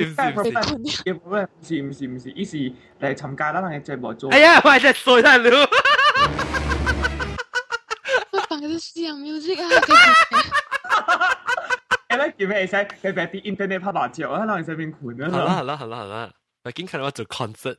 [0.05, 0.15] 唔
[1.91, 2.71] 是唔是，一时
[3.01, 4.31] 嚟参加啦，你再冇做。
[4.31, 5.49] 哎呀，我真衰啦，你。
[5.49, 5.69] 我
[8.47, 9.67] 放咗 C 啊，music 啊。
[12.07, 12.59] 哎呀，做咩？
[12.59, 12.81] 哎，使
[13.11, 14.39] 俾啲 internet 拍爆照啊！
[14.47, 14.63] 好啦
[15.53, 16.31] 好啦好啦好啦，
[16.63, 17.75] 我今次我做 concert。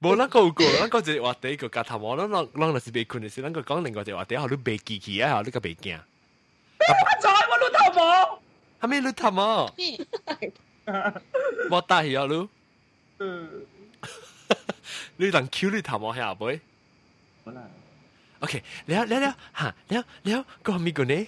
[0.00, 5.98] 無咱個有過，咱個一個話題個夾頭毛，咱咱咱就是未困的時，咱個講另外一個話題，後你未記起啊，後你個未驚。
[6.80, 8.40] 你乜做我擼頭毛？
[8.80, 9.74] 係咩擼頭毛？
[11.76, 12.48] 我大起啊擼。
[13.18, 13.66] 嗯。
[15.16, 16.60] 你人 Q 你頭毛下唔會
[18.40, 21.26] ？OK，了了了，哈了了，講咪個呢？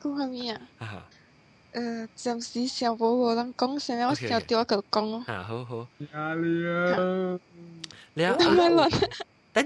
[0.00, 0.60] 講咪啊？
[0.78, 1.06] 啊。
[1.78, 5.22] 嗯，暫時上冇可能講，先我上吊就講咯。
[5.26, 5.86] 啊，好好。
[6.10, 7.38] 壓力啊！
[8.14, 8.56] 你啊，等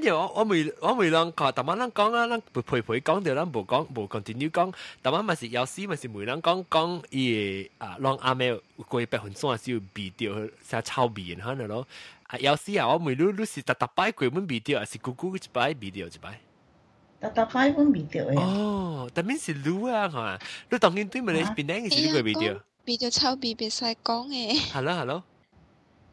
[0.00, 8.58] 陣我我未我未諗過，但係諗講啦，諗陪陪講掉啦，冇講冇 continue 講，但係咪是有時咪是每諗講講伊啊，讓阿妹
[8.88, 10.32] 過百分鐘少避掉，
[10.68, 11.86] 成臭面可能咯。
[12.26, 16.40] 啊，有時啊，我每碌碌是特特擺過門避掉，還是咕咕一擺避掉一擺。
[17.20, 18.40] tatapay pun video ya.
[18.40, 20.38] Oh, mình that means 是 lu 啊，係嘛？
[20.40, 24.72] 你當年對咪你邊啲係呢個 video？video 臭屁別晒講嘅。
[24.72, 25.22] Hello hello。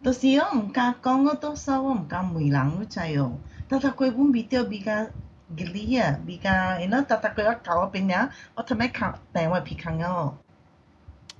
[0.03, 3.39] 到時我唔敢講，我到時我唔敢媒人嗰陣哦。
[3.69, 5.07] tatapay pun video 比較
[5.55, 10.37] gili 啊，比較，然後 tatapay 我搞嗰邊呀，我同咩靠定位 Maybe 哦。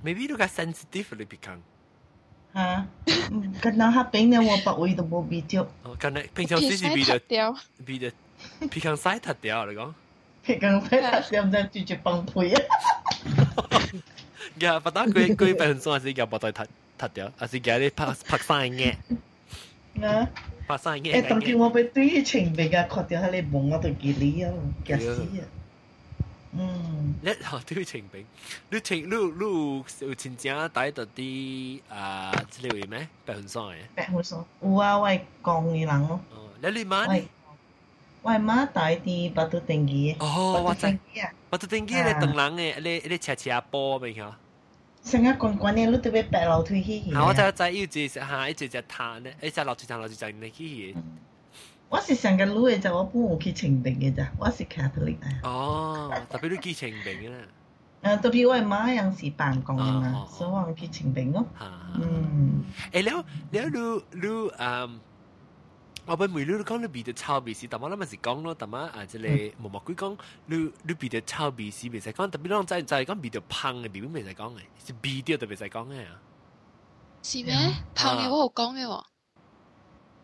[0.02, 1.56] Maybe 都較 sensitive bị bị cái
[3.62, 5.62] Cái nào bình này thường gì bị video。
[5.84, 7.20] 哦，近嚟平常時是 bị
[7.86, 8.18] video。
[8.70, 9.92] 鼻腔塞脱掉，你講
[10.44, 10.88] 鼻腔塞
[11.22, 13.80] 脱掉，唔知煮一崩潰啊！
[14.60, 16.66] 呀，不打佢佢本身係叫不帶脱
[16.96, 18.92] 脱掉，還是叫你拍拍生嘅？
[20.02, 20.28] 啊！
[20.66, 21.22] 拍生嘅。
[21.22, 24.52] 誒，當見我被對於情被嘅確掉喺你夢嗰度見你啊，
[24.86, 25.42] 嚇死啊！
[26.52, 28.24] 嗯，一下對於情被，
[28.70, 33.06] 你情你你有親戚帶到啲啊之類咩？
[33.26, 33.76] 白雲山嘅。
[33.94, 36.20] 白雲山有啊，我係講嘅人咯。
[36.30, 37.22] 哦，你你媽？
[38.28, 40.14] 我妈带的巴肚登记。
[40.20, 40.86] 哦，我知。
[41.48, 44.36] 巴肚登记咧，等人诶，咧咧车车波咪吓。
[45.02, 47.14] 成日逛逛咧，你特别爬楼梯去。
[47.14, 50.94] 啊，我知我知，要只吓，一只只摊咧，一只楼梯摊，楼梯站你去。
[51.88, 55.30] 我是上個女嘅就我搬屋企清定嘅咋，我是 Catholic 啊。
[55.44, 57.36] 哦，特別都幾清定嘅啦。
[58.02, 61.46] 誒，特別我媽有時辦公啊嘛，所以我幾清定咯。
[61.94, 62.64] 嗯。
[62.92, 63.00] 誒，
[63.50, 64.90] 你你你你誒？
[66.08, 76.18] 我本每路讲你比得超鼻屎，但妈那么是讲咯，但妈啊，这里默默归讲你你比得超鼻屎未使讲，特别让在在讲比得胖的，比未使讲的，是比掉特别使讲的啊。
[77.22, 77.54] 是咩？
[77.94, 79.04] 胖的我有讲的哦。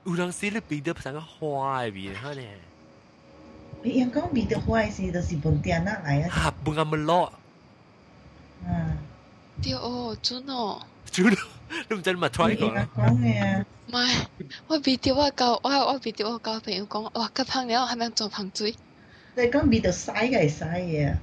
[0.05, 2.41] 有人说你比得像个花的比，哈呢？
[3.82, 6.30] 你人讲比得坏是都是本地人来啊。
[6.30, 7.30] 哈，不那么老。
[8.64, 8.97] 嗯。
[9.62, 10.80] 对哦，真哦。
[11.05, 11.37] 真的。
[11.89, 12.89] 都唔知咪 try 過啦。
[12.97, 13.64] 講嘢啊！
[13.89, 14.22] 唔係，
[14.68, 17.31] 我未到我教，我我未到我教朋友講，哇！
[17.35, 18.75] 吉烹料係咪做盆水？
[19.37, 21.18] 你講未到洗嘅洗嘢啊！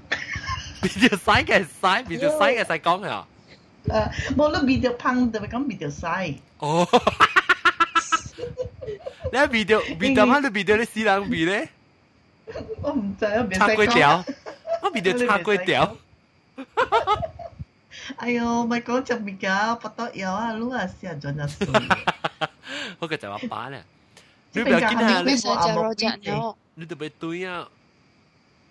[0.82, 3.28] 未到洗嘅洗，未到洗嘅洗講啊！
[3.86, 6.42] 誒，冇咯，未到烹就咪講未到洗。
[6.60, 6.88] 哦，
[9.32, 11.70] 你未到未到烹都未到你死人味咧？
[12.82, 14.24] 我唔知啊，未使講。
[14.84, 15.96] 我未到叉粿條，我
[16.60, 17.11] 未到叉粿條。
[18.22, 21.68] 哎呦，咪講著物㗎，不得有啊，擼啊，試下準入水。
[23.00, 23.84] 嗰個就話板啊，
[24.52, 27.68] 你咪見下你冇阿木啲，你特別對啊。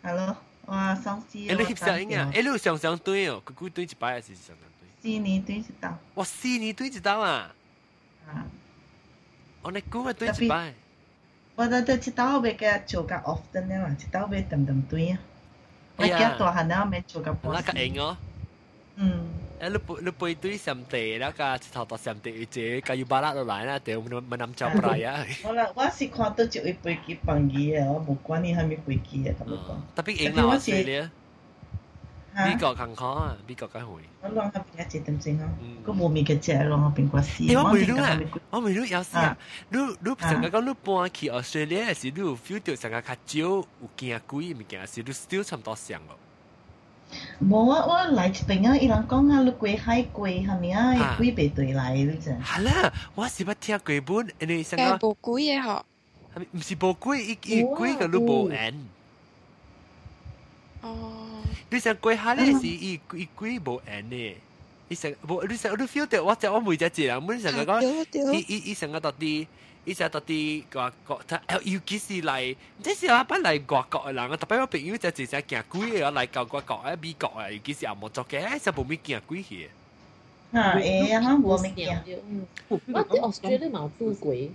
[0.05, 0.37] 係咯，
[0.67, 1.37] 哇，上次。
[1.37, 2.31] 誒，你翕相影啊？
[2.33, 4.89] 誒，你上上對哦，佢佢對一擺還是上上對？
[5.13, 5.95] 四年對一檔。
[6.15, 7.53] 哇，四年對一檔啊！
[8.29, 8.47] 啊，
[9.63, 10.75] 我你估個對一擺。
[11.57, 15.19] 我那對一檔別個做個 often 咧嘛，一檔別等等對啊。
[15.97, 17.37] 我而家大漢咧，我咪做個。
[17.43, 18.17] 那個型哦。
[19.03, 19.25] 嗯，
[19.59, 25.25] 誒你背你背對上地那個石頭到上地一隻，加油巴拉落來啦，掉冇冇諗走不來啊！
[25.43, 29.77] 我啦，我是看到就會背機放機啊，我冇管你係咪背機啊，咁講。
[29.97, 31.11] 特別英啦，是咧。
[32.35, 34.03] 美國近況啊，美國梗會。
[34.21, 35.49] 我浪下邊一隻點整啊？
[35.83, 37.43] 個冇面嘅隻浪下邊個事。
[37.43, 38.21] 誒，我未รู้啊，
[38.51, 39.35] 我未รู้有事啊。
[39.71, 43.39] 你你成日講你搬去澳大利亞時，你 feel 到成日較少
[43.81, 46.30] 有驚鬼物件，是你 still 差唔多上喎。
[47.43, 52.39] 冇啊，我来平啊，伊人讲下你贵海贵，哈咪啊，贵排队来都怎？
[52.41, 54.99] 好了，我是不听贵不，你想讲？
[54.99, 55.85] 不贵耶吼，哈
[56.37, 58.75] 咪唔是不贵，一一贵个都无闲。
[60.83, 64.35] 哦，你想贵下咧是，一一贵无闲呢？
[64.89, 65.43] 你想不？
[65.45, 69.47] 你想你 feel 得我在我每只节啊，每只节讲，一一一想个到底。
[69.85, 71.20] 伊就到啲外國，
[71.64, 79.70] 尤其是嚟，即是阿班嚟外國嘅人，特別我朋友就直接行鬼嘅，嚟到外國啊、美國啊，尤其是阿冇做嘅，就冇咩行鬼去。
[80.53, 82.22] 啊，誒，阿冇咩行。
[82.68, 84.51] 我啲 Australia 冇做鬼。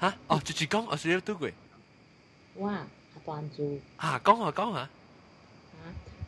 [0.00, 0.14] 嚇？
[0.28, 1.54] 哦，就係講 Australia 做鬼。
[2.58, 2.70] 哇！
[2.72, 2.86] 阿
[3.24, 3.66] 班做。
[4.00, 4.80] 嚇，講下講下。
[4.82, 4.88] 嚇！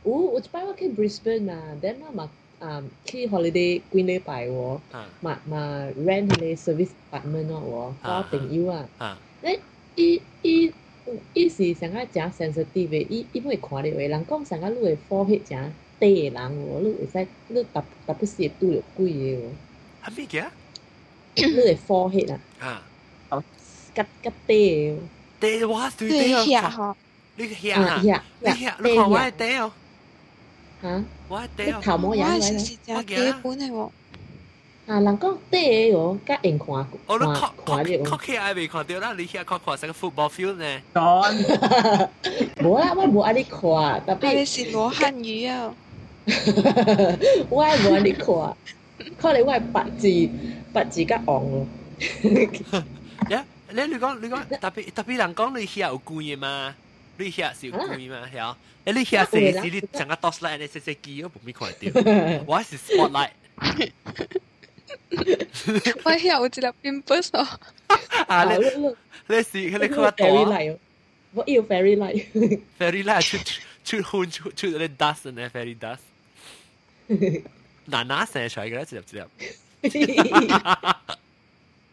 [0.02, 2.28] 我我一擺我去 Brisbane 啊，then 我嘛。
[2.64, 4.80] 嗯，去 holiday 國內擺喎，
[5.20, 5.58] 嘛嘛
[6.06, 8.88] rent 你 service apartment 哦，我朋友啊，
[9.42, 9.50] 那
[9.94, 10.72] 伊伊
[11.34, 19.42] 伊是上個誠 sensitive 嘅，伊伊會看到嘅，人講上個你會 forehead 誠低嘅人喎，你會使你特特別是拄着鬼嘅喎。
[20.04, 20.46] 係咩嘅？
[21.34, 22.82] 你會 forehead 啊？
[23.28, 23.44] 啊，
[23.94, 24.98] 甲甲低嘅。
[25.58, 26.42] 低我對低啊！
[26.42, 26.96] 你嚇，
[27.36, 27.98] 你嚇，
[28.42, 29.70] 你嚇，你看我係低哦。
[30.84, 32.86] 啊，我你头毛也是食基
[33.42, 33.90] 本的喎。
[34.86, 40.80] 啊，人讲短的哦，甲用看看哦，你看看你看起来未看到啦，你遐看看成个 football field 呢？
[40.92, 41.34] 當，
[42.62, 43.62] 无啦，我无爱你看，
[44.06, 45.74] 特别你是罗汉鱼啊，
[47.48, 48.26] 我爱无爱你看，
[49.18, 50.28] 看你我系白字
[50.74, 51.66] 白字甲红
[52.50, 52.84] 咯。
[53.30, 56.74] 呀，你你讲你讲特别特别人讲你遐有官嘅嘛？
[57.16, 58.28] 你遐是有贵嘛？
[58.32, 58.56] 晓？
[58.84, 63.30] 哎，你遐是是你整个 dos light 的 C C 机，我不咪看到，我是 spotlight。
[66.04, 67.46] 我遐有一粒 pimples 哦。
[68.26, 68.58] 啊，你
[69.28, 70.44] 你是你看我多？
[71.34, 72.24] 我有 fairy light。
[72.78, 73.38] fairy light 出
[73.84, 75.98] 出混出出那 dust 呢？fairy dust。
[77.86, 78.82] 哪哪生出来个？
[79.82, 80.32] 一粒一粒。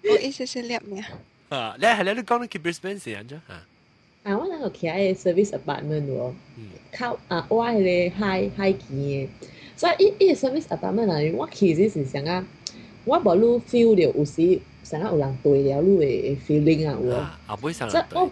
[0.03, 1.03] 我一时是粒咩？
[1.49, 3.15] 啊，你系你都讲到 keep your spence
[3.47, 3.61] 啊？
[4.23, 6.33] 啊，我那个 KI Service Apartment 哦，
[6.91, 9.27] 靠啊，why 咧嗨嗨起？
[9.75, 12.45] 所以，伊伊 Service Apartment 啊，我其实是想啊，
[13.05, 17.13] 我宝路 feel 掉有时想啊，有人土料路诶，feeling 啊，我。
[17.15, 18.29] 啊，不会想浪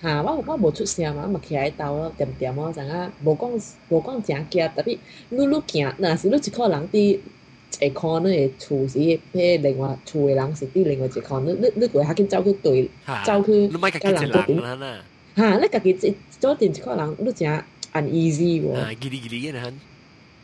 [0.00, 3.50] 哈，我我无出声嘛，我嘛徛 i 兜咯，点点哦，想啊，无讲
[3.88, 4.98] 无讲，正惊，特别
[5.30, 7.18] 路路行，若是你一个人伫。
[7.72, 8.50] 即刻呢？
[8.58, 8.98] 做事
[9.32, 12.90] 俾另外，做嘅人是俾另外即刻，你你你過去，佢走去对，
[13.24, 13.78] 走去隔
[14.10, 14.62] 籬嗰邊。
[15.34, 15.56] 嚇！
[15.58, 17.48] 你家己做定一個人，你真
[17.92, 18.74] 安 easy 喎。
[18.74, 19.70] 啊，幾離幾離嘅嚇！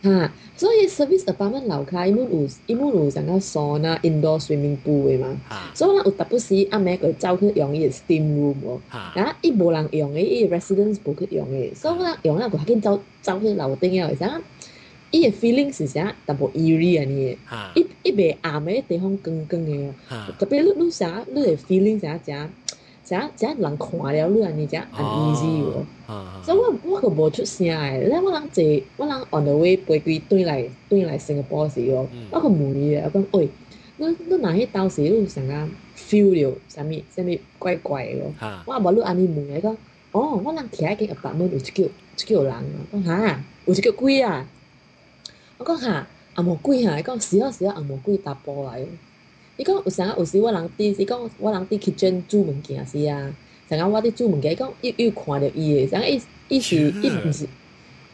[0.03, 0.33] 嚇！
[0.57, 5.37] 所以 service a p a r t m e n t 楼卡一門有一門有上嗱，sauna、indoor swimming pool 嘅嘛。
[5.74, 9.16] 所以呢，有特別時，阿媽个走去用嘅 steam room 喎。
[9.16, 14.41] 然后一无人用伊依 residence 部去用嘅，所以呢，用了佢，佢走去走去楼顶嘅，係咪
[15.11, 16.15] 伊个 f e e l i n g 是啥？
[16.27, 17.37] 淡薄 eerie 啊呢
[17.75, 19.93] 个，一一俾暗嘅地方，光光嘅哦。
[20.39, 22.31] 特别你你啥，你嘅 feelings 啊只，
[23.05, 25.01] 啥只人看了你啊尼只，唔
[25.33, 25.63] easy
[26.07, 26.37] 哦。
[26.45, 28.63] 所以我我佢无出声嘅，咧我人坐，
[28.99, 29.79] 我人 on the way
[31.19, 32.43] Singapore 时哦，我伊
[32.93, 33.49] 問我，讲喂，
[33.97, 38.15] 你你哪啲當時有成啊 feel 了啥物啥物怪怪嘅？
[38.67, 39.73] 我我无你安尼问佢讲
[40.13, 42.63] 哦，我諗睇緊有啲门有隻个有个叫狼。
[42.93, 44.47] 佢讲哈，有一个鬼啊！
[45.59, 46.99] 我讲哈，阿无鬼哈！
[46.99, 48.81] 伊讲时啊时啊，阿无鬼搭波来。
[49.57, 53.29] 伊讲有时啊，有时我人伫，伊讲我人伫去 i t 物件是啊。
[53.69, 55.81] 时间我伫做物件，伊讲又又看着伊的。
[55.83, 57.49] 时间伊伊是 伊毋是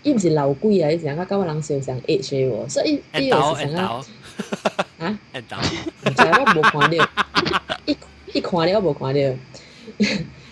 [0.05, 0.91] 伊毋是老鬼啊！
[0.91, 3.93] 伊是啊，甲我人手上 H 我，所以伊老是时 啊，
[4.99, 5.19] 啊！
[5.33, 7.09] 我无看着，
[7.85, 7.97] 伊
[8.39, 9.37] 伊看着我无看着，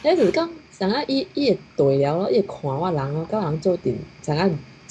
[0.05, 4.59] 那就是讲，时间伊伊会对了，伊会看我人哦，搞人做阵，时间。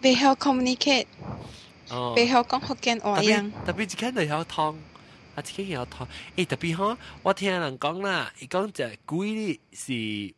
[0.00, 1.06] 背 晓 communicate，
[2.14, 3.44] 背后讲福建话呀。
[3.64, 4.76] 特别只看到有通，
[5.34, 6.06] 啊，只看到有汤。
[6.36, 6.96] 哎，特别好。
[7.22, 10.36] 我听人讲啦，一讲这鬼是，一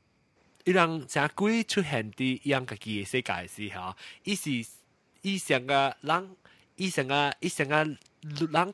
[0.67, 3.95] 让这鬼出现的，样己解世界时候，
[4.25, 4.65] 伊是，
[5.23, 6.37] 一上个人，
[6.77, 7.99] 一上个伊上个人，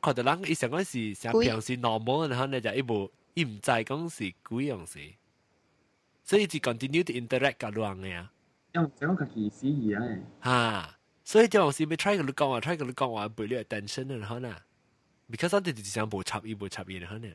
[0.01, 4.99] 看得人，一上个是像平时 normal，然后呢就一部，一唔再讲是鬼样是。
[6.25, 8.31] 所以就 continue to interact 噶多样呀。
[8.75, 9.93] 因为想讲自己诗意
[10.43, 14.55] 啊，所以这种咪 try 一个讲啊，try 一个讲啊，不要 attention 然后呢
[15.31, 17.29] ，because 它对对象无差别，无差别然后呢，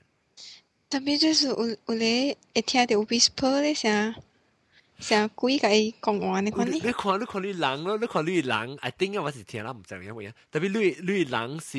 [0.90, 4.16] 特别就是有有咧，会听到 whisper 这声，
[4.98, 5.68] 这声鬼甲
[6.02, 11.78] 讲话呢，可你你考虑考虑狼咯，你考虑狼，I think 我是听啦，唔知乜嘢特别绿绿狼是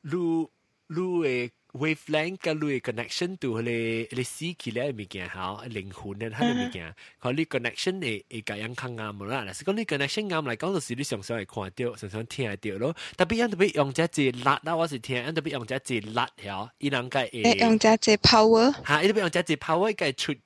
[0.00, 0.48] 绿
[0.86, 1.52] 绿诶。
[1.82, 3.78] w a ฟแลนกับลุย c อ n เน c t i o นตัวเลย
[4.14, 5.44] เลยสีคิดแล้วมีเกี่ยงเขา
[5.76, 6.88] ลิงหุ่นเนี่นท่านมีเกี่ยง
[7.20, 10.08] เขาลีย c o n n e ชั i o n เอเอกยังคังงามหมดละแต่ก็ลีย c o n n e
[10.12, 20.36] ชั i o งามไหลก็ต้องสีลุยสองสองไอ้ขวานเดียวสองสองเทียนเดียวแล้วแต่ไปยังจะไปยองจะจีลัดแล้วว่าสิเทียนยังจะไปยองจะจีลัดเหรออีนังก็เอยองจะจี power ฮะยังจไปยองจะจี power ก็ชุด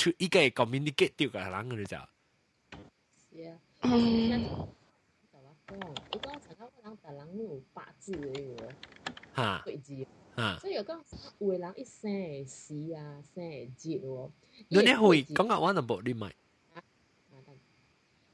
[0.00, 2.02] ชุดอีกก็ communicate เดียวกับหลังกันเลยจ้ะ
[3.84, 3.98] อืม
[9.38, 9.52] ฮะ
[10.60, 10.98] 所以有讲，
[11.38, 13.42] 有个人一生死啊，生
[13.76, 14.30] 节哦。
[14.68, 16.28] 你那会讲讲我能不你买？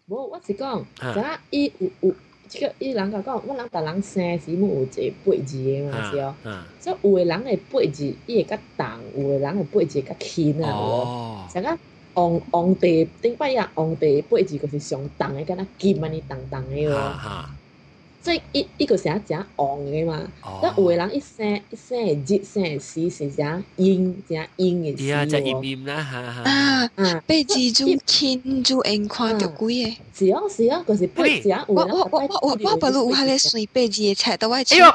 [0.09, 2.15] 无，我是讲，啥一有有，
[2.47, 6.35] 即个伊人家讲，我人大人生死木有一个八字的嘛，是哦。
[6.79, 8.87] 所以有的人的八字伊会较重，
[9.17, 10.71] 有的人的八字较轻啊。
[10.71, 11.47] 哦。
[11.53, 11.77] 像个
[12.15, 17.47] 王王帝顶摆呀，王帝八字就是上重的，干那金啊，你重重的哦。
[18.27, 20.21] 即係一一個成日成昂嘅嘛，
[20.61, 25.13] 但有個人一聲一聲係熱聲係死，成成陰成陰嘅死。
[25.13, 26.93] 啊，就陰陰啦嚇嚇。
[27.05, 29.95] 啊，被蜘蛛牽住眼看著鬼嘅。
[30.13, 34.55] 是啊是啊，嗰是被只我我我我我我不如我咧水被蜘蛛踩到我。
[34.55, 34.93] 哎呦喂，誒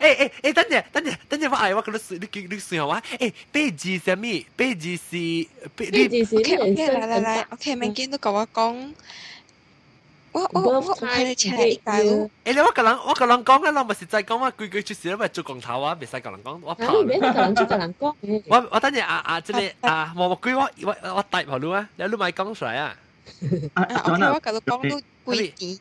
[0.00, 4.42] 誒誒，等陣等陣等陣，我係我嗰度水，你你水我，誒被蜘蛛咩？
[4.56, 6.36] 被字是被蜘蛛。
[6.36, 8.94] OK OK，來來來，OK，明見都講我講。
[10.32, 11.90] 我我我買嚟請你搞。
[11.94, 17.02] 誒你我個人我個人講啊，我咪實際講我句句出事，咪做降頭啊，未使個人講我跑。
[17.02, 18.14] 你個人做個人講。
[18.46, 22.94] 我我等陣啊啊，即係啊，我我句我我我帶唔到啊，你都咪講出嚟啊。
[23.74, 25.00] 啊，我我繼續講到
[25.32, 25.80] 句子。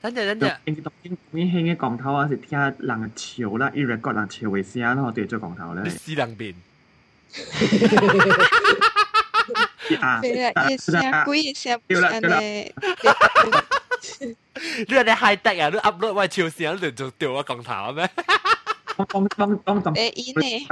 [0.00, 0.56] 等陣等陣。
[0.64, 2.72] 你當邊邊興嘅降頭啊，是聽人
[3.16, 5.90] 潮啦，一 record 人潮嘅聲啦，我哋做降頭咧。
[5.90, 6.54] 是兩邊。
[10.00, 10.20] 啊！
[10.20, 12.72] 對啦，一聲鬼，一聲不安咧。
[14.20, 15.68] 你话你 high tech 啊！
[15.68, 18.08] 你 upload 喂超啊，你仲掉我光头咩？
[18.96, 20.66] 当我当当当诶，依呢系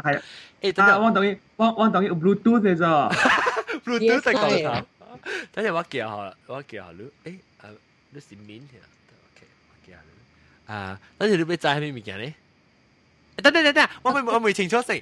[0.60, 3.08] 诶，当当当当呢，当我等于 Bluetooth 嚟咋？
[3.84, 4.86] Bluetooth 但光头，
[5.52, 6.88] 当阵话几我话几毫，
[7.24, 7.38] 诶，
[8.10, 8.54] 你系咪？
[8.54, 9.94] 你系咪？
[10.72, 12.34] 啊，当阵你俾债系咩物件呢？
[13.36, 15.00] 等等等等，我未我未清楚先，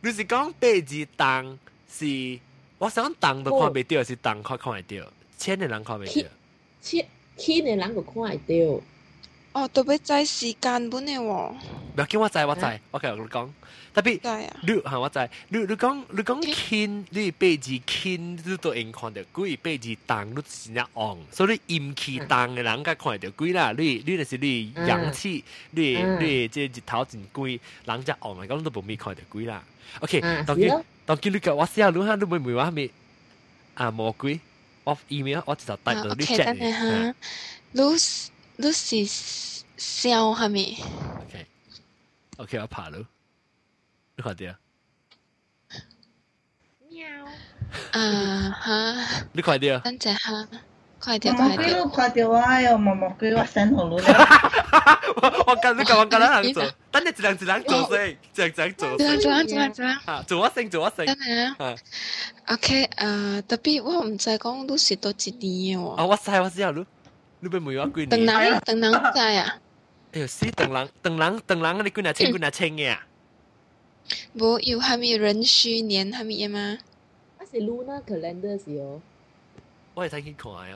[0.00, 1.58] 你系讲笔记档，
[1.90, 2.38] 是
[2.78, 5.04] 我想档都可能掉，还是档可能可能掉，
[5.36, 6.24] 钱系难可能掉，
[6.80, 7.06] 钱。
[7.38, 8.80] 去年人就看會到。
[9.54, 11.22] 哦，特別在時間本嘅喎。
[11.22, 11.58] 唔
[11.96, 12.60] 要緊，我知我知
[12.90, 13.48] ，OK，我講。
[13.94, 21.18] 特別，你嚇我知，你你講你講輕，你八字輕，你都應看到鬼；八字重，你先一昂。
[21.32, 23.72] 所以陰氣重嘅人，梗看到鬼啦。
[23.76, 29.60] 你你就是你陽氣，你你即日頭真鬼，人只昂嚟講都冇咩看到鬼啦。
[30.00, 32.88] OK，當佢當佢你講我試下，你嚇你會唔會話咩
[33.74, 34.38] 啊魔鬼？
[34.88, 37.14] off email 我就帶到啲醬嚟。
[37.74, 39.04] Lucy，Lucy
[39.76, 40.76] 笑下面。
[42.36, 43.06] Okay，Okay，我怕了。
[44.16, 44.56] 你快点？
[46.90, 47.06] 喵。
[47.92, 49.24] 啊哈。
[49.32, 49.76] 你快点。
[49.76, 49.80] 啊！
[49.84, 50.48] 等陣哈。
[51.04, 51.62] 書いてる書いてる。
[51.76, 54.14] 桃黒かでわよ、桃黒は神紅路的。
[55.46, 58.98] 我跟你講，我跟你行做，等你一人一人做先，一人一人做。
[58.98, 59.86] 做做做做。
[60.06, 61.06] 嚇，做我先，做我先。
[61.06, 61.74] 真係啊。
[62.48, 65.94] OK，誒，特別我唔知講你是多幾年嘅喎。
[65.94, 66.84] 啊，我知我知啊，你
[67.40, 68.08] 你邊冇有幾年？
[68.10, 69.56] 鄧南，鄧南在啊。
[70.12, 72.32] 哎呦，是鄧南，鄧南，鄧南，你幾年清？
[72.32, 73.02] 幾年清嘅啊？
[74.36, 76.78] 冇，有係咪壬戌年係咪啊嘛？
[77.38, 79.00] 那是 lunar calendar 是哦。
[79.98, 80.74] 我係睇堅強啊！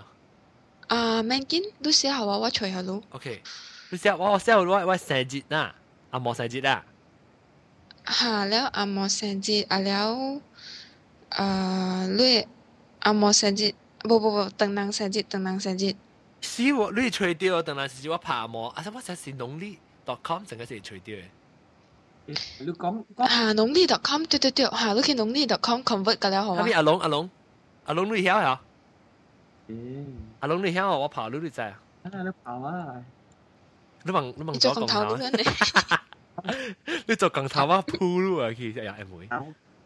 [0.89, 3.01] 啊，明堅都試下話我除下咯。
[3.11, 3.41] OK，
[3.89, 5.73] 都試我我 s e 我我成節啦，
[6.11, 6.85] 阿莫成節啦。
[8.09, 10.41] 嚇了阿莫成節，阿了
[11.29, 12.45] 啊，你
[12.99, 15.95] 阿莫成節，不不不，等人成節，等人成節。
[16.41, 21.23] 是我你吹掉，等人成節我拍阿莫，阿什麼成是农历 dot com 成个成吹掉嘅。
[22.59, 26.67] 你讲嚇农历 dot com 对对对，嚇你去农历 dot com convert 㗎了，好嘛？
[26.75, 27.31] 阿龙阿龙
[27.85, 28.59] 阿龙，你晓唔曉？
[29.73, 30.07] 行。
[30.41, 31.69] 阿龙，你向我跑路的在？
[31.69, 31.77] 啊，
[32.11, 33.03] 你跑啊！
[34.03, 35.17] 你望你望做鋼頭，
[37.07, 39.29] 你做鋼頭啊，鋪路啊，其實又係妹。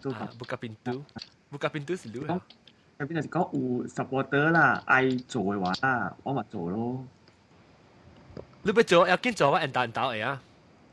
[0.01, 1.05] 做冇夾邊度，
[1.53, 2.41] 冇夾邊度是路啊！
[2.99, 7.05] 入邊就是講有 supporter 啦，愛做嘅話啦，我咪做咯。
[8.63, 10.41] 你要做，要緊做我 end 到 end 到嘅啊！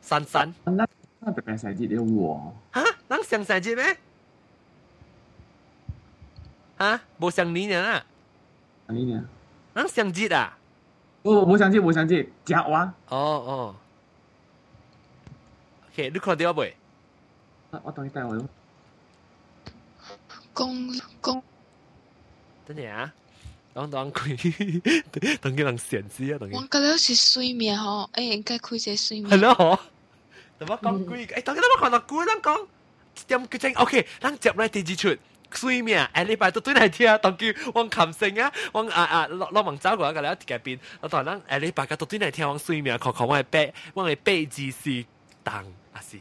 [0.01, 0.53] 三三。
[0.65, 0.85] 那
[1.19, 2.53] 那白白成日有我。
[2.71, 2.83] 哈？
[3.07, 3.97] 咱上成日咩？
[6.77, 8.03] 啊，冇上年啊！
[9.73, 10.49] 哪想相机的？
[11.23, 12.85] 不不想接不想接，吃碗。
[13.09, 13.75] 哦哦。
[15.91, 16.63] OK，你靠掉不？
[17.83, 18.35] 我等你带我。
[18.35, 18.45] 来。
[20.53, 20.87] 公
[21.21, 21.41] 公。
[22.65, 23.13] 等下啊！
[23.73, 24.35] 讲到讲贵，
[25.41, 26.37] 等下讲想接啊！
[26.37, 26.57] 等下。
[26.57, 29.29] 我讲了是睡眠吼，哎，应该开一个水面。
[29.29, 29.79] 好了吼，
[30.59, 31.25] 怎么讲贵？
[31.33, 32.23] 哎，等下怎么看到贵？
[32.25, 33.81] 等讲，一点紧张。
[33.83, 35.17] OK，咱接来第二出。
[35.57, 40.79] 水面，阿里巴巴都对你听，当叫王侃声啊，王啊啊老老忙走过来，跟你一起结冰。
[41.01, 45.05] 老多人，阿里巴都对来听，王水面，看看我的背，我的背姿势，
[45.43, 45.55] 当
[45.93, 46.17] 啊是，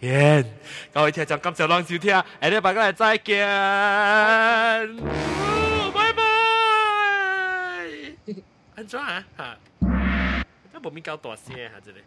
[0.00, 0.44] 耶！
[0.92, 3.46] 各位听长，今谢拢收听，阿里巴巴再见，
[5.94, 6.22] 拜拜。
[8.76, 9.56] 安装啊，哈，
[10.72, 11.98] 这不名搞多些，哈，这里。